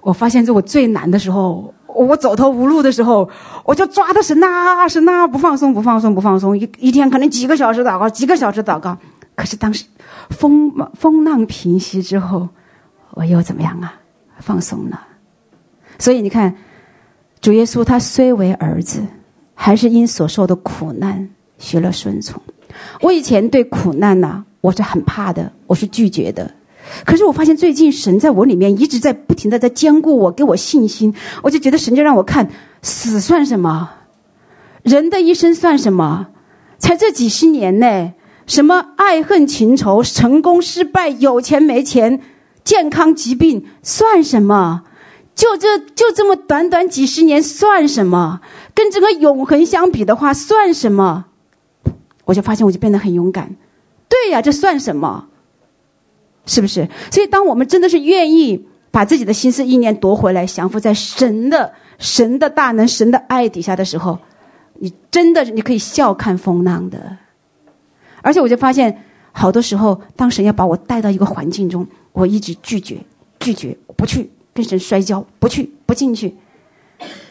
[0.01, 1.75] 我发现这我最难的时候。
[2.07, 3.29] 我走投无路的时候，
[3.65, 6.59] 我就抓的是那，是那，不放松，不放松，不放松。
[6.59, 8.97] 一一天可能几个小时祷告，几个小时祷告。
[9.35, 9.85] 可是当时
[10.31, 12.49] 风风浪平息之后，
[13.13, 13.95] 我又怎么样啊？
[14.39, 15.07] 放松了。
[15.99, 16.55] 所以你看，
[17.41, 19.03] 主耶稣他虽为儿子，
[19.55, 21.29] 还是因所受的苦难
[21.59, 22.41] 学了顺从。
[23.01, 26.51] 我以前对苦难呢，我是很怕的，我是拒绝的。
[27.05, 31.15] 可是我发现最近神在我里面一直在不停的在坚固我，给我信心。
[31.43, 32.51] 我就觉得神就让我看
[32.83, 33.91] 死算什么，
[34.83, 36.29] 人的一生算什么？
[36.79, 38.13] 才这几十年呢，
[38.47, 42.21] 什么爱恨情仇、成功失败、有钱没钱、
[42.65, 44.83] 健康疾病算什么？
[45.35, 48.41] 就这就这么短短几十年算什么？
[48.75, 51.27] 跟这个永恒相比的话算什么？
[52.25, 53.57] 我就发现我就变得很勇敢。
[54.09, 55.27] 对呀，这算什么？
[56.51, 56.89] 是不是？
[57.13, 64.19] 所以，当我们真的是愿意把自己的心思意念夺回来，降服在神的神的大能、神的爱底下的时候，
[64.81, 67.17] 你真的你可以笑看风浪的。
[68.21, 72.97] 而且，我就发现好多时候，当神要把我带到一个环境中，我一直拒绝，
[73.39, 76.35] 拒绝，我不去，跟神摔跤，不去，不进去。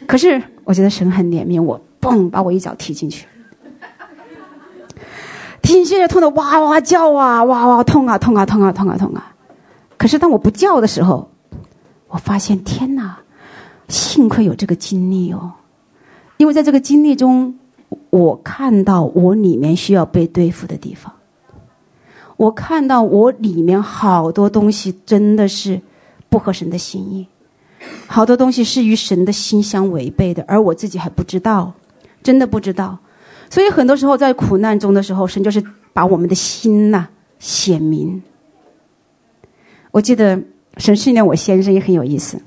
[0.08, 3.28] 可是我觉得神很怜悯我，嘣，把我一脚踢进去，
[5.70, 9.36] 踢进去痛得哇哇叫啊，哇哇痛啊，痛啊，痛啊，痛啊，痛啊。
[9.98, 11.30] 可是当我不叫的时候，
[12.08, 13.20] 我发现天哪，
[13.88, 15.52] 幸亏有这个经历哦，
[16.38, 17.60] 因为在这个经历中，
[18.10, 21.14] 我看到我里面需要被对付的地方。
[22.36, 25.80] 我看到我里面好多东西真的是
[26.30, 27.28] 不合神的心意，
[28.08, 31.74] 好多东西是与神的心相违背的，而我自己还不知道，
[32.24, 32.98] 真的不知道。
[33.50, 38.22] 所以很多时候在苦难中的时候，神就是把我们的心呐、显明。
[39.92, 40.40] 我记得
[40.78, 42.40] 神训练我先生也很有意思，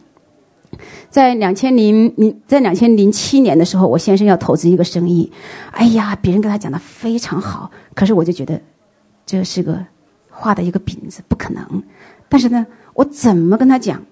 [1.11, 5.31] 在两千零零在两千零七年的时候，我先生要投资一个生意，
[5.73, 8.61] 哎呀，别人跟他讲的非常好，可是我就觉得。
[9.25, 9.79] 这是个
[10.29, 11.83] 画的一个饼子，不可能。
[12.29, 14.03] 但是呢，我怎么跟他讲，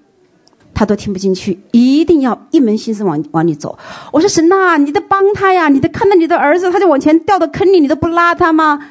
[0.75, 3.79] 他都听不进去，一定要一门心思往往里走。
[4.13, 5.69] 我说神呐，你得帮他呀！
[5.69, 8.91] 你得看到你的儿子，他就往前掉到坑里，你都不拉他吗？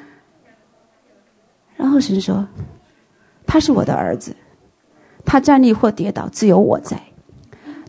[1.75, 2.47] 然后神说，
[3.45, 4.35] 他是我的儿子，
[5.25, 7.01] 他站立或跌倒，自有我在。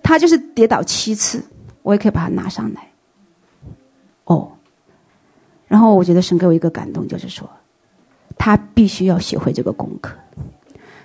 [0.02, 1.42] 他就是跌倒七次，
[1.82, 2.88] 我也可以把他拿上来。
[4.24, 4.52] 哦，
[5.68, 7.48] 然后我觉得神给我一个感动，就是说。
[8.38, 10.16] 他必须要学会这个功课，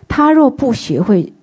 [0.07, 1.33] 他若不学会，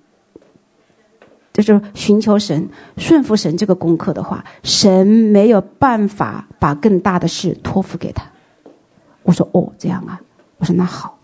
[1.53, 8.25] 就是寻求神、顺服神这个功课的话，神没有办法把更大的事托付给他。
[9.21, 10.19] 我说：“哦，这样啊。”
[10.57, 11.17] 我说：“那好，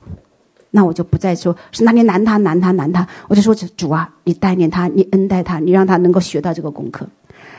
[0.72, 7.08] 那我就不再说是那你难他、难他、难他。”我就说：“主啊，你带领他，你恩待他，你让他能够学到这个功课。”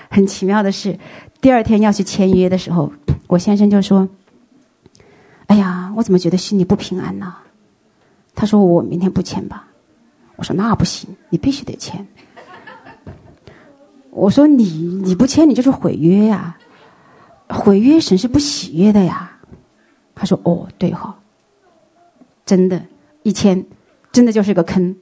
[0.09, 0.99] 很奇妙的是，
[1.41, 2.93] 第二天要去签约的时候，
[3.27, 4.09] 我先生就说。
[5.47, 7.35] 哎呀，我怎么觉得心里不平安呢？
[8.37, 9.67] 他说：“我明天不签吧。”
[10.37, 12.07] 我说：“那不行，你必须得签。”
[14.11, 16.57] 我说：“你你不签，你就是毁约呀！
[17.49, 19.39] 毁约神是不喜悦的呀。”
[20.15, 21.19] 他说：“哦，对哈，
[22.45, 22.83] 真的，
[23.23, 23.65] 一签
[24.13, 24.97] 真的就是个坑，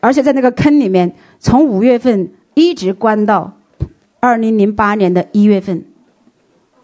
[0.00, 3.58] 而且在那个坑里面，从五月份一直关到
[4.20, 5.84] 二零零八年的一月份，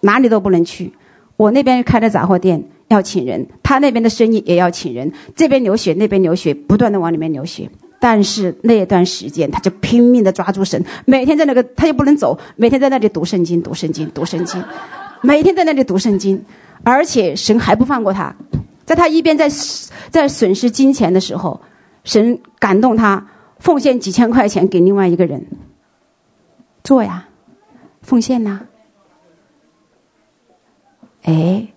[0.00, 0.92] 哪里都不能去。
[1.36, 7.70] 我那边开的杂货店。”要请人，他那边的生意也要请人，这边流血，那边流血，不断的往里面流血。
[8.02, 14.60] 但是那段时间，他就拼命的抓住神，每天在那个，他又不能走，每天在那里读圣经，读圣经，读圣经，
[15.20, 16.44] 每天在那里读圣经，
[16.82, 18.34] 而且神还不放过他，
[18.84, 19.48] 在他一边在
[20.10, 21.60] 在损失金钱的时候，
[22.02, 23.24] 神感动他
[23.60, 25.46] 奉献几千块钱给另外一个人
[26.82, 27.28] 做呀，
[28.00, 28.62] 奉献呐，
[31.22, 31.68] 哎。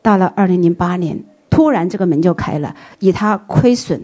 [0.00, 4.00] 到了二零零八年，突然这个门就开了，以他亏损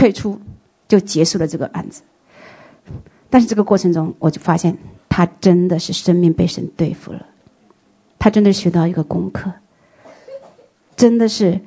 [0.00, 0.40] 退出，
[0.88, 2.00] 就结束了这个案子。
[3.28, 4.74] 但是这个过程中，我就发现
[5.10, 7.26] 他真的是生命被神对付了，
[8.18, 9.52] 他真的学到一个功课，
[10.96, 11.60] 真的是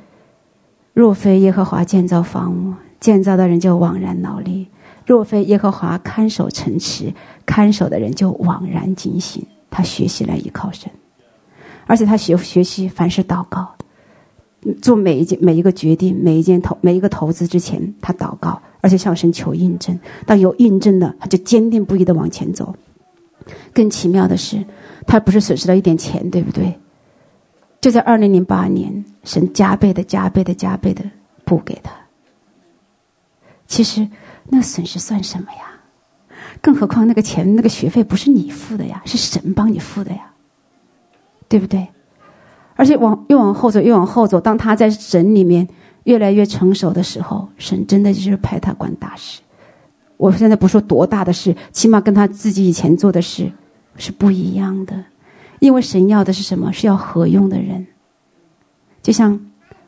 [0.95, 4.65] 若非耶和华建造房屋，建造的人就枉然劳力；
[5.05, 7.13] 若非耶和华看守城池，
[7.45, 9.45] 看守的人就枉然警醒。
[9.69, 10.91] 他学习了依靠神。
[11.85, 13.75] 而且他学学习，凡事祷告，
[14.81, 19.99] 做每一件每一个决定，每一件投每一个投资之前，他祷告，而且向神求印证。
[20.25, 22.75] 当有印证了，他就坚定不移的往前走。
[23.73, 24.63] 更奇妙的是，
[25.05, 26.79] 他不是损失了一点钱，对不对？
[27.81, 31.03] 就在二零零八年，神加倍的、加倍的、加倍的
[31.43, 31.91] 补给他。
[33.67, 34.07] 其实
[34.49, 35.81] 那损失算什么呀？
[36.61, 40.29] 更何况那个钱、那个学费不是你付的呀，是神帮你付的呀。
[41.49, 41.87] 对不对？
[42.75, 45.67] 而且往越往后走，越往后走，当他在神里面
[46.05, 49.41] 越来越成熟的时候，神真的就是派他管大事。
[50.17, 53.51] 我现在不说多大的事，起码跟他自己以前做的事
[53.97, 55.03] 是不一样的。
[55.59, 56.73] 因为神要的是什么？
[56.73, 57.85] 是要合用的人。
[59.01, 59.39] 就像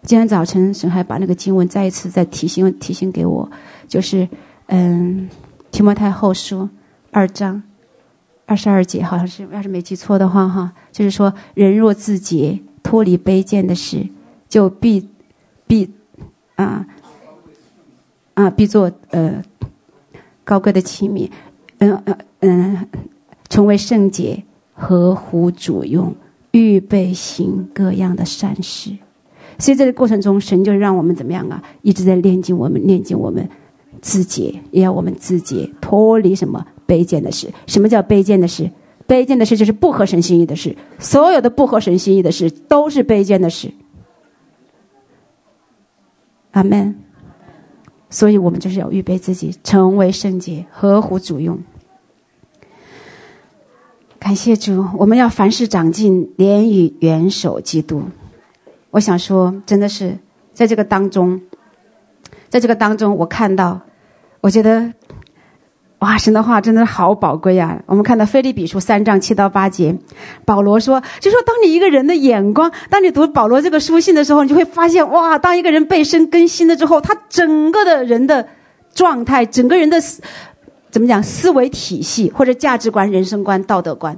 [0.03, 3.49] 今天早晨，神还把那个经文再一次再提醒提醒给我，
[3.87, 4.27] 就是
[4.67, 5.29] 嗯，
[5.71, 6.69] 提摩太后书
[7.11, 7.61] 二章。
[8.47, 14.07] 二十二节好像是，要是没记错的话，哈，就是说，人若自洁，脱离卑贱的事，
[14.47, 15.09] 就必
[15.65, 15.89] 必
[16.53, 16.85] 啊
[18.35, 19.43] 啊，必做呃
[20.43, 21.27] 高贵的器皿，
[21.79, 22.87] 嗯嗯嗯，
[23.49, 24.43] 成为圣洁，
[24.75, 26.13] 合乎主用，
[26.51, 28.91] 预备行各样的善事。
[29.57, 31.63] 所以这个过程中，神就让我们怎么样啊？
[31.81, 33.49] 一直在炼净我们，炼净我们
[33.99, 36.63] 自己，也要我们自己，脱离什么？
[36.87, 38.69] 卑贱的事，什么叫卑贱的事？
[39.07, 40.75] 卑贱的事就是不合神心意的事。
[40.97, 43.71] 所有的不合神心意的事，都是卑贱的事。
[46.51, 46.95] 阿门。
[48.09, 51.59] 所以我们就是要预备自己，成为圣洁，合乎主用。
[54.17, 58.03] 感谢主，我们要凡事长进，连于元首基督。
[58.91, 60.17] 我想说，真的是
[60.53, 61.41] 在这个当中，
[62.47, 63.81] 在这个当中，我看到，
[64.41, 64.93] 我觉得。
[66.05, 67.81] 哇，神的话真的是好宝贵啊！
[67.87, 69.97] 我们看到腓立比书三章七到八节，
[70.45, 78.47] 保罗说，就说当你一个人的眼光，当你读保罗这个书信的时候，你就会发现，哇，当一个人被神更新了之后，他整个的人的
[78.93, 79.99] 状态，整个人的
[80.91, 84.15] 怎么讲，思维体系或者价值观、人生观、道德观，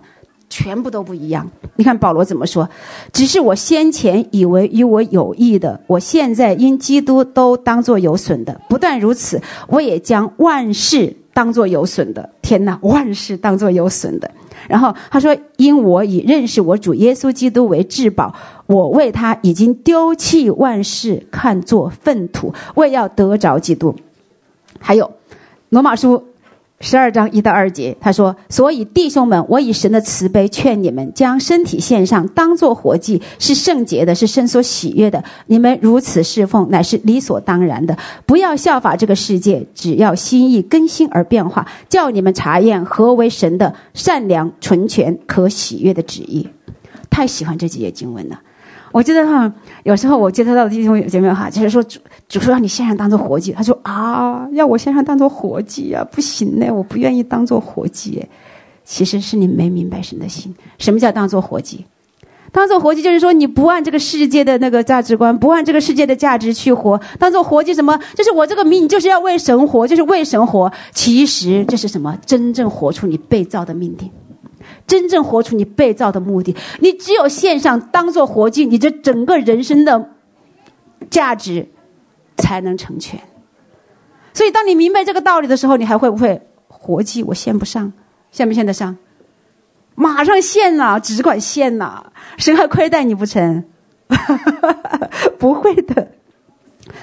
[0.49, 1.49] 全部都不一样。
[1.77, 2.69] 你看保罗怎么说？
[3.13, 8.59] 只是我先前以为与我有益的，我现在因基督都当作有损的。
[8.67, 11.15] 不但如此，我也将万事。
[11.37, 12.79] 当做有损的，天哪！
[12.81, 14.31] 万事当做有损的。
[14.67, 18.33] 然后他说：“因我以认识我主耶稣基督为至宝，
[18.65, 23.95] 我为他已经丢弃万事，看作粪土，为要得着基督。”
[24.81, 25.11] 还有
[25.69, 26.23] 罗马书。
[26.79, 35.23] 十二章一到二节，他说：“所以弟兄们，我以神的慈悲劝你们，将身体献上，当作活祭，是圣洁的，是神所喜悦的。
[35.47, 37.97] 你们如此侍奉，乃是理所当然的。
[38.27, 46.47] 不要效法这个世界，只要心意更新而变化，叫你们查验何为神的善良、纯全、可喜悦的旨意。”
[47.09, 48.39] 太喜欢这几节经文了。
[48.91, 49.51] 我觉得哈，
[49.83, 51.83] 有时候我接触到的弟兄姐妹哈，就是说
[52.27, 58.25] 就说让你线上当做活祭，他说啊，要我线上当做活祭啊，不行呢，我不愿意当做活祭。
[58.83, 61.85] 其实是你没明白神的心，什么叫当做活祭？
[62.53, 66.99] 当做活祭就是说你不按这个世界的那个价值观，不按这个世界的价值去活。
[67.19, 67.99] 当做活祭什么？
[68.15, 70.71] 就是我这个命就是要为神活，就是为神活。
[70.93, 72.17] 其实这是什么？
[72.25, 74.09] 真正活出你被造的命定。
[74.85, 80.09] 真正活出你被造的目的，你只有献上当做活祭，你这整个人生的
[81.09, 81.67] 价值
[82.37, 83.19] 才能成全。
[84.33, 87.23] 所以，当你明白这个道理的时候，你还会不会活祭？
[87.23, 87.91] 我献不上，
[88.31, 88.97] 献不献得上？
[89.95, 92.05] 马上献呐，只管献呐，
[92.37, 93.65] 谁还亏待你不成？
[95.39, 96.09] 不会的。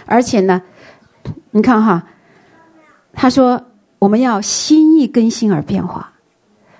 [0.06, 0.62] 而且呢，
[1.50, 2.04] 你看哈，
[3.12, 3.60] 他说
[3.98, 6.12] 我们要心意更新而变化。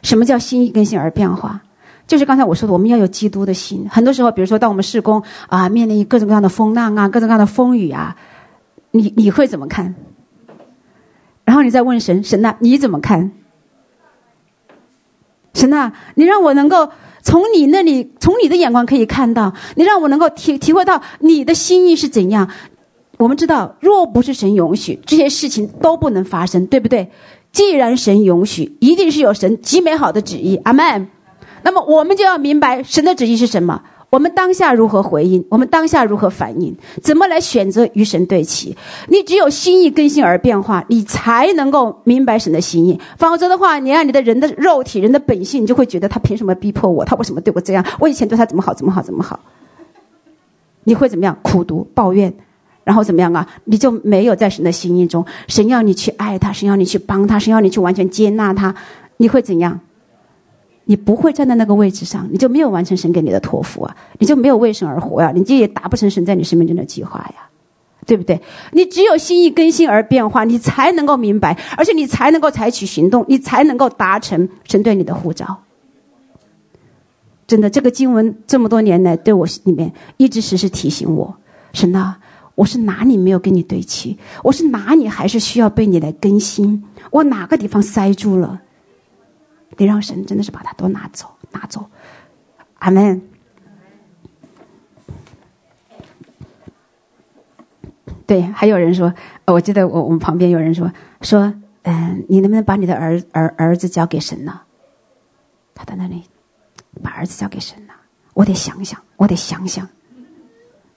[0.02, 1.62] 什么叫心意更新而变化？
[2.06, 3.88] 就是刚才我说的，我们要有基督的心。
[3.90, 8.14] 很多时候，比如说，当我们事工啊，面临各种各样的风浪啊，各种各样的风雨啊，
[8.94, 9.96] 你你会怎么看？
[11.44, 13.32] 然后你再问神，神呐，你怎么看？
[15.52, 16.88] 神呐，你让我能够
[17.20, 22.48] 从你那里，从你的眼光可以看到，你让我能够体体会到你的心意是怎样。
[23.18, 27.10] 我们知道，若不是神允许，这些事情都不能发生，对不对？
[27.50, 30.56] 既然神允许，一定是有神极美好的旨意。
[30.58, 31.08] 阿门。
[31.62, 33.82] 那么我们就要明白神的旨意是什么。
[34.10, 35.44] 我们当下如何回应？
[35.48, 36.74] 我们当下如何反应？
[37.02, 38.76] 怎么来选择与神对齐？
[39.08, 43.00] 你只有心意更新而变化，你才能够明白神的心意。
[43.18, 47.04] 否则的话，你按你的人的肉体、人的本性，你就会觉得他凭什么逼迫我？
[47.04, 47.84] 他为什么对我这样？
[47.98, 48.72] 我以前对他怎么好？
[48.72, 49.02] 怎么好？
[49.02, 49.40] 怎么好？
[50.84, 51.36] 你会怎么样？
[51.42, 52.32] 苦读、抱怨。
[52.84, 53.48] 然后怎么样啊？
[53.64, 58.74] 你就没有在神的心意中，神要你去爱他，神要你去帮他，神要你去完全接纳他，
[59.16, 59.80] 你会怎样？
[60.84, 67.48] 你不会站在那个位置上，你就没有完成神给你的托付啊，你就没有为神而活呀，你就也达不成神在你生命中的计划呀，
[68.06, 68.40] 对不对？
[68.72, 75.62] 你只有心意更新而变化，你才能够明白，而且你才能够采取行动，你才能够达成神对你的呼召。
[77.46, 81.36] 真的，这个经文这么多年来对我里面一直时时提醒我，
[81.72, 82.18] 神啊。
[82.56, 84.16] 我是哪里没有跟你对齐？
[84.44, 86.84] 我是哪里还是需要被你来更新？
[87.10, 88.60] 我哪个地方塞住了？
[89.76, 91.88] 得让神真的是把它都拿走，拿走。
[92.78, 93.22] 阿门。
[98.26, 99.12] 对，还有人说，
[99.46, 100.90] 我记得我我们旁边有人说
[101.20, 104.62] 说，嗯，你能不能把你的儿儿儿子交给神呢？
[105.74, 106.22] 他在那里
[107.02, 107.92] 把儿子交给神呢？
[108.32, 109.86] 我得想想，我得想想。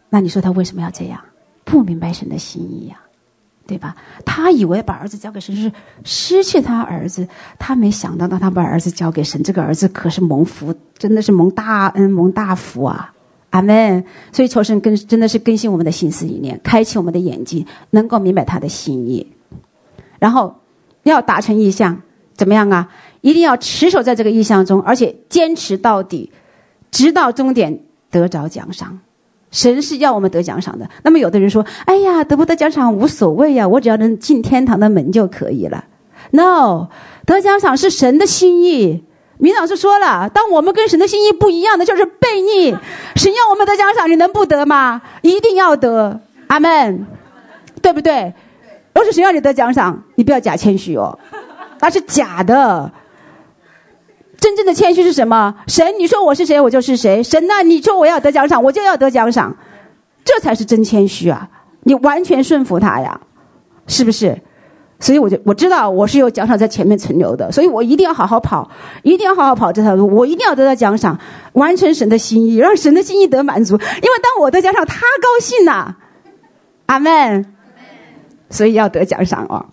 [0.09, 1.19] 那你说他为什么要这样？
[1.65, 2.97] 不明白神的心意呀，
[3.67, 3.95] 对吧？
[4.25, 5.71] 他以为把儿子交给神是
[6.03, 7.27] 失去他儿子，
[7.59, 13.13] 他没想到，当他把儿子交给神，这个儿子可是蒙福，真的是蒙大恩、蒙大福啊！
[13.49, 14.03] 阿门。
[14.31, 19.33] 所以求神更真的是更新我们的心思意念，开启我们的眼睛，能够明白他的心意。
[20.19, 20.55] 然后
[21.03, 22.01] 要达成意向，
[22.35, 22.89] 怎么样啊？
[23.21, 26.31] 一定要持守在这个意向中，而且坚持到底，
[26.89, 28.99] 直到终点得着奖赏。
[29.57, 30.87] 神是要我们得奖赏的。
[31.01, 35.83] 那么有的人说：“哎呀，得不得奖赏无所谓呀，我只要能进天堂的门就可以了。
[36.29, 36.89] ”No，
[37.25, 39.03] 得奖赏是神的心意。
[39.39, 42.77] 明老师说了，当我们跟神的心意不一样的，就是悖逆。
[43.17, 45.01] 神要我们得奖赏，你能不得吗？
[45.23, 46.21] 一定要得。
[46.45, 47.07] 阿门。
[47.81, 48.33] 对不对？
[48.93, 51.17] 若是神让你得奖赏，你不要假谦虚哦，
[51.79, 52.91] 那是假的。
[54.39, 55.53] 真正的谦虚是什么？
[55.67, 57.23] 神，你说我是谁，我就是谁。
[57.23, 59.55] 神呐，你说我要得奖赏，我就要得奖赏，
[60.23, 61.49] 这才是真谦虚啊！
[61.83, 63.19] 你完全顺服他呀，
[63.87, 64.39] 是不是？
[64.99, 68.69] 所以我就我知道我是有奖赏在前面存留的，所以我一定要好好跑，
[69.03, 71.19] 一定要好好跑这条路，我一定要得到奖赏，
[71.53, 73.73] 完成神的心意，让神的心意得满足。
[73.73, 75.97] 因为当我得奖赏，他高兴呐、啊，
[76.87, 77.53] 阿门。
[78.49, 79.65] 所以要得奖赏哦，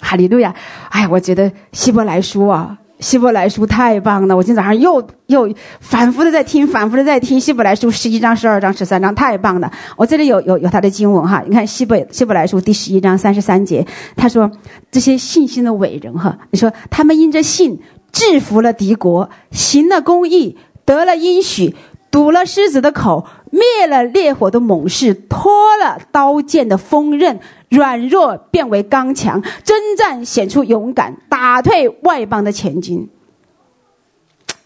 [0.00, 0.54] 哈利路亚！
[0.88, 2.78] 哎，我觉得希伯来书啊。
[2.98, 4.36] 希伯来书太棒了！
[4.36, 9.70] 我今天早上又又反复的在听，反复的在听希伯来书十一章、十二章、十三章，太棒了！
[9.96, 13.86] 我这里有有有他的经文哈，你看希伯希伯来书第十一章三十三节，
[14.16, 14.50] 他说
[14.90, 17.80] 这些信心的伟人哈，你说他们因着信
[18.12, 20.56] 制服了敌国，行了公义，
[20.86, 21.76] 得了应许，
[22.10, 27.40] 堵了狮子的口，灭了烈火的猛士，脱了刀剑的锋刃。
[27.68, 33.08] 软弱变为刚强，征战显出勇敢，打退外邦的前进。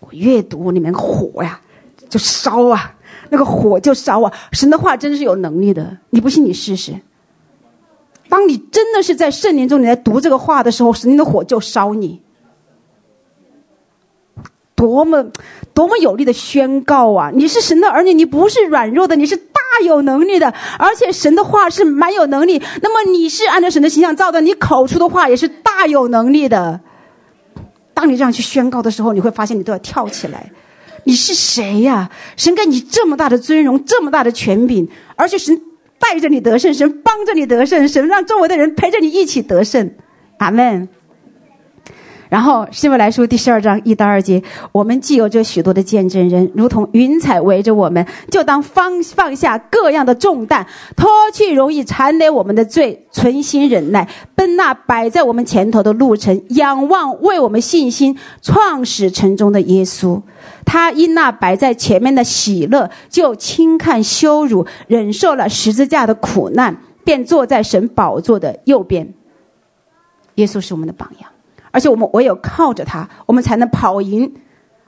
[0.01, 1.59] 我阅读里面火呀，
[2.11, 2.95] 就烧啊，
[3.31, 4.31] 那个火就烧啊。
[4.53, 6.95] 神的话真是有能力的，你不信你试试。
[8.29, 12.21] 当你真的是在圣灵中你在读这个话的时候，神的火就烧你。
[14.81, 15.23] 多么
[15.75, 17.31] 多么有力的宣告啊！
[17.35, 20.55] 你是神的儿女，你不是软弱的，你是大有能力的。
[20.79, 22.63] 而且神的话是蛮有能力。
[22.81, 26.81] 那么你是按照神的形象造的，你口出的话也是大有能力的。
[27.93, 30.51] 当你这样去宣告的时候，你会发现你都要跳起来。
[31.05, 32.11] 你是谁呀？
[32.39, 35.61] 神给你这么大的尊荣，这么大的权柄，而且神
[35.99, 39.91] 带着你得胜，神帮着你得胜，神让周围的人陪着你一起得胜。
[40.39, 40.89] 阿门。
[42.31, 44.41] 然后，希伯来书第十二章一到二节，
[44.71, 50.65] 我们既有这许多的见证人，如同云彩围着我们，就当放放下各样的重担，
[50.97, 60.23] 脱去容易缠累我们的罪，存心忍耐，奔那摆在我们前头的路程，仰望为我们信心创始成终的耶稣。
[60.65, 69.13] 他因那摆在前面的喜乐，就轻看羞辱，忍受了十字架的苦难，便坐在神宝座的右边。
[70.37, 71.29] 耶稣是我们的榜样。
[71.71, 74.35] 而且我们唯有靠着他，我们才能跑赢，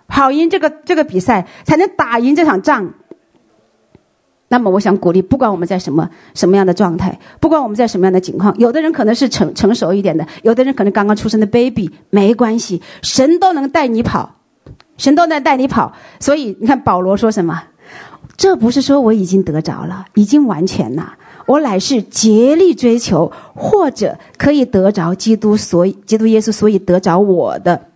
[0.08, 2.94] 跑赢这个这个比赛，才能打赢这场仗。
[4.48, 14.34] 那么，我想鼓励，不管我们在什么什么样的状态，不管我们在什么样的情况，有的人可能是成成熟一点的，有的人可能刚刚出生的 baby，没关系，神都能带你跑，
[14.98, 15.94] 神都能带你跑。
[16.20, 17.62] 所以你看保罗说什么？
[18.36, 21.14] 这不是说我已经得着了，已经完全了。
[21.52, 27.88] 我乃是竭力追求，或者可以得着基督，所以基督耶稣，所以得着我的，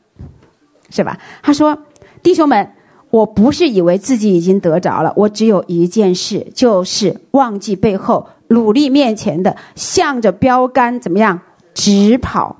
[0.91, 1.19] 是吧？
[1.43, 1.79] 他说
[2.23, 2.73] ：“弟兄们，
[3.11, 11.41] 我不是以为自己已经得着了，我只有一件事，就是忘记背后，努力面前的，向着标杆怎么样
[11.73, 12.57] 直跑。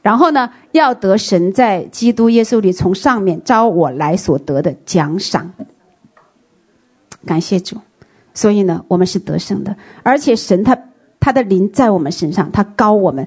[0.00, 5.52] 然后呢，要得神在基督耶稣里从上面召我来所得的奖赏。
[7.26, 7.76] 感谢主。”
[8.34, 10.76] 所以呢，我们是得胜的，而且神他
[11.18, 13.26] 他的灵在我们身上，他高我们。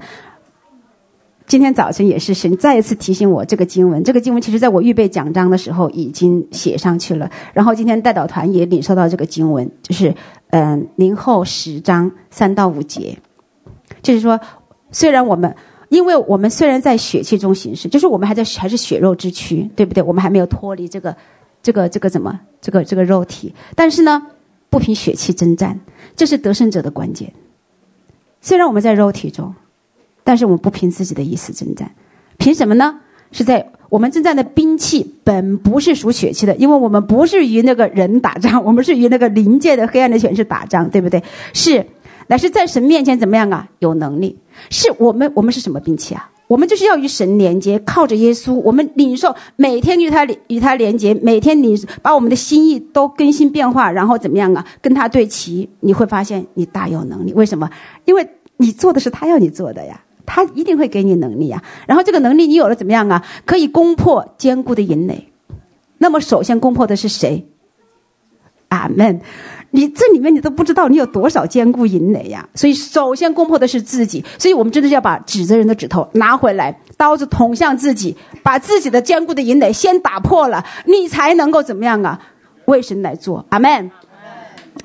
[1.48, 7.32] 今天早晨也是神再一次提醒我这个经文，这个经文其实在我预备讲章的时候已经写上去了。
[7.54, 10.14] 然后今天代祷团也领受到这个经文，就是
[10.50, 13.18] 嗯，林后十章三到五节，
[14.02, 14.38] 就是说，
[14.92, 15.56] 虽然我们
[15.88, 20.04] 因为我们虽然在血气中行事，就是我们还在还是血肉之躯，对不对？
[20.04, 21.16] 我们还没有脱离这个
[21.64, 24.22] 这个这个怎么这个这个肉体，但是呢。
[24.78, 25.80] 不凭血气征战，
[26.16, 27.34] 这是得胜者的关键。
[28.42, 29.56] 虽然我们在肉体中，
[30.24, 31.96] 但是我们不凭自己的意思征战，
[32.38, 33.00] 凭什么呢？
[33.32, 41.24] 是在我们征战的兵器本不是属血气的，因为我们不是与那个人打仗， 我们是与那个灵界的黑暗的权势打仗，对不对？
[41.54, 41.88] 是，
[42.28, 43.68] 乃是在神面前怎么样啊？
[43.80, 44.38] 有能力。
[44.70, 46.30] 是我们，我们是什么兵器啊？
[46.48, 54.66] 我们就是要与神连接，靠着耶稣，我们领受每天与他与他连接，每天你把我们的心意都更新变化，然后怎么样啊？
[54.82, 57.34] 跟他对齐，你会发现你大有能力。
[57.34, 57.70] 为什么？
[58.06, 61.62] 因为你做的是他要你做的呀，他一定会给你能力呀。
[61.86, 63.26] 然后这个能力你有了怎么样啊？
[63.46, 65.28] 可以攻破坚固的营垒。
[65.98, 67.46] 那么首先攻破的是谁？
[68.70, 69.20] 阿门。
[69.72, 72.48] 你这里面你都不知道你有多少坚固营垒呀！
[72.56, 82.20] 所以首先攻破的是自己，所以我们真的是要把指责人的指头拿回来，刀子捅向自己，把自己的坚固的营垒先打破了，你才能够怎么样啊？
[82.66, 83.92] 为神来做，阿门。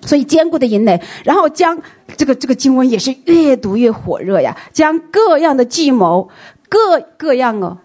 [0.04, 1.78] 所以坚固的营垒，然后将
[2.16, 6.28] 这个这个经文也是越读越火热呀，将各样的计谋，
[6.68, 7.78] 各各样哦，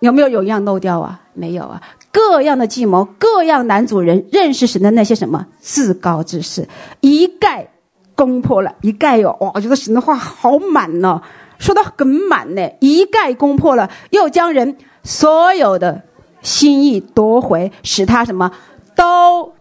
[0.00, 1.20] 有没有有一样漏掉啊？
[1.34, 1.80] 没有啊。
[2.12, 6.68] 各样的计谋，各样男主人认识神的那些什么自高之事，
[7.00, 7.68] 一概
[8.16, 11.22] 攻破了，一概哦，哇，我觉得神的话好满哦，
[11.58, 16.02] 说的很满呢，一概攻破了，又将人所有的
[16.42, 18.50] 心意夺回，使他什么
[18.96, 19.54] 都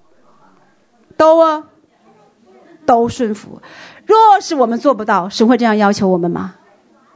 [1.16, 1.66] 都啊
[2.86, 3.62] 都顺服。
[4.08, 6.56] 若是我们做不到，神会这样要求我们吗？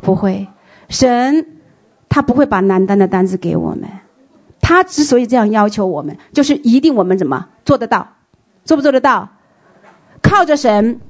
[0.01, 0.47] 不会，
[0.89, 1.59] 神
[2.07, 3.89] 他不会把难担的担子给我们。
[4.63, 8.07] 他之所以这样要求我们，就是一定我们怎么做得到，
[8.63, 9.27] 做不做得到？
[10.21, 11.01] 靠着神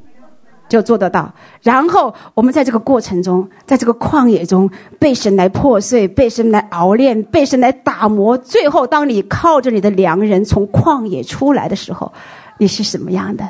[0.68, 1.32] 就做得到。
[1.62, 8.36] 然后我们在这个过程中，在这个旷野中，被神来破碎，被神来熬炼，被神来打磨。
[8.40, 12.12] 最后，当你靠着你的良人从旷野出来的时候，
[12.58, 13.48] 你是什么样的？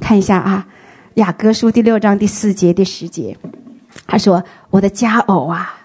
[0.00, 0.66] 看一下啊，
[1.20, 3.36] 《雅歌书》第六章第四节、第十节，
[4.06, 5.78] 他说：“我的佳偶啊，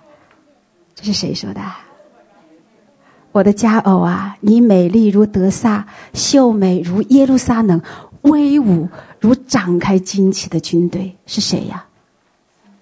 [0.96, 1.60] 这是谁说的？”
[3.36, 7.82] 我的佳偶啊，你美丽如德撒，秀美如耶路撒冷，
[8.22, 8.88] 威武
[9.20, 11.86] 如展开旌旗的军队，是谁呀？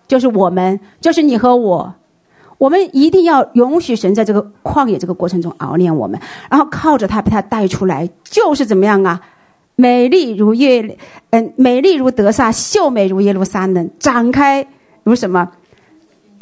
[0.08, 1.96] 就是我们，就是你和我。
[2.60, 6.20] 我们一定要允许神在这个旷野这个过程中熬炼我们，
[6.52, 9.22] 然后靠着他把他带出来，就是怎么样啊？
[9.76, 11.00] 美丽如月，
[11.32, 14.68] 嗯，美丽如德撒，秀美如耶路撒冷，展开
[15.02, 15.50] 如什么？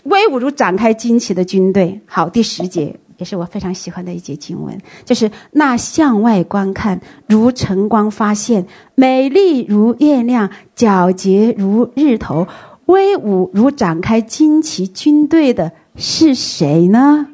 [0.03, 2.01] 威武如展开旌旗的军队。
[2.05, 2.97] 好，第十节。
[3.22, 4.76] 也是我非常喜欢的一节经文，
[5.06, 8.65] 就是那向外观看如晨光发现，
[8.95, 12.48] 美丽如月亮，皎洁如日头，
[12.88, 17.27] 威武如展开旌旗军队的是谁呢？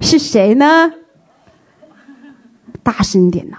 [0.00, 0.90] 是谁呢？
[2.82, 3.58] 大声点呐！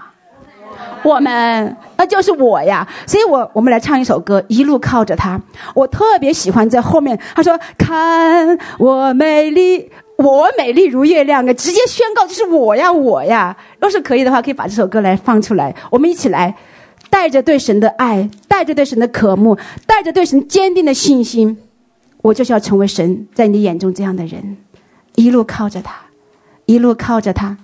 [1.04, 2.88] 我们，那就是我呀！
[3.06, 5.40] 所以我我们来唱一首歌，一路靠着他。
[5.76, 11.52] 我特别喜欢在后面，他说：“看我美丽。”我美丽如月亮啊！
[11.54, 13.56] 直接宣告就是我呀，我呀！
[13.80, 16.54] 若是可以的话，可以把这首歌来放出来，我们一起来，
[17.10, 21.58] 带着对神的爱，带着对神的渴慕，带着对神坚定的信心，
[22.22, 24.56] 我就是要成为神在你眼中这样的人，
[25.16, 25.94] 一路靠着他，
[26.66, 27.58] 一路靠着他。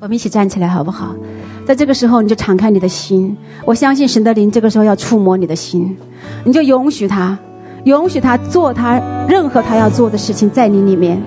[0.00, 1.14] 我们一起站起来好不好？
[1.66, 3.36] 在这个时候，你就敞开你的心。
[3.66, 5.94] 我相信神的灵这个时候要触摸你的心，
[6.42, 7.38] 你就允许他，
[7.84, 8.98] 允许他做他
[9.28, 11.20] 任何他要做的事情，在你里面。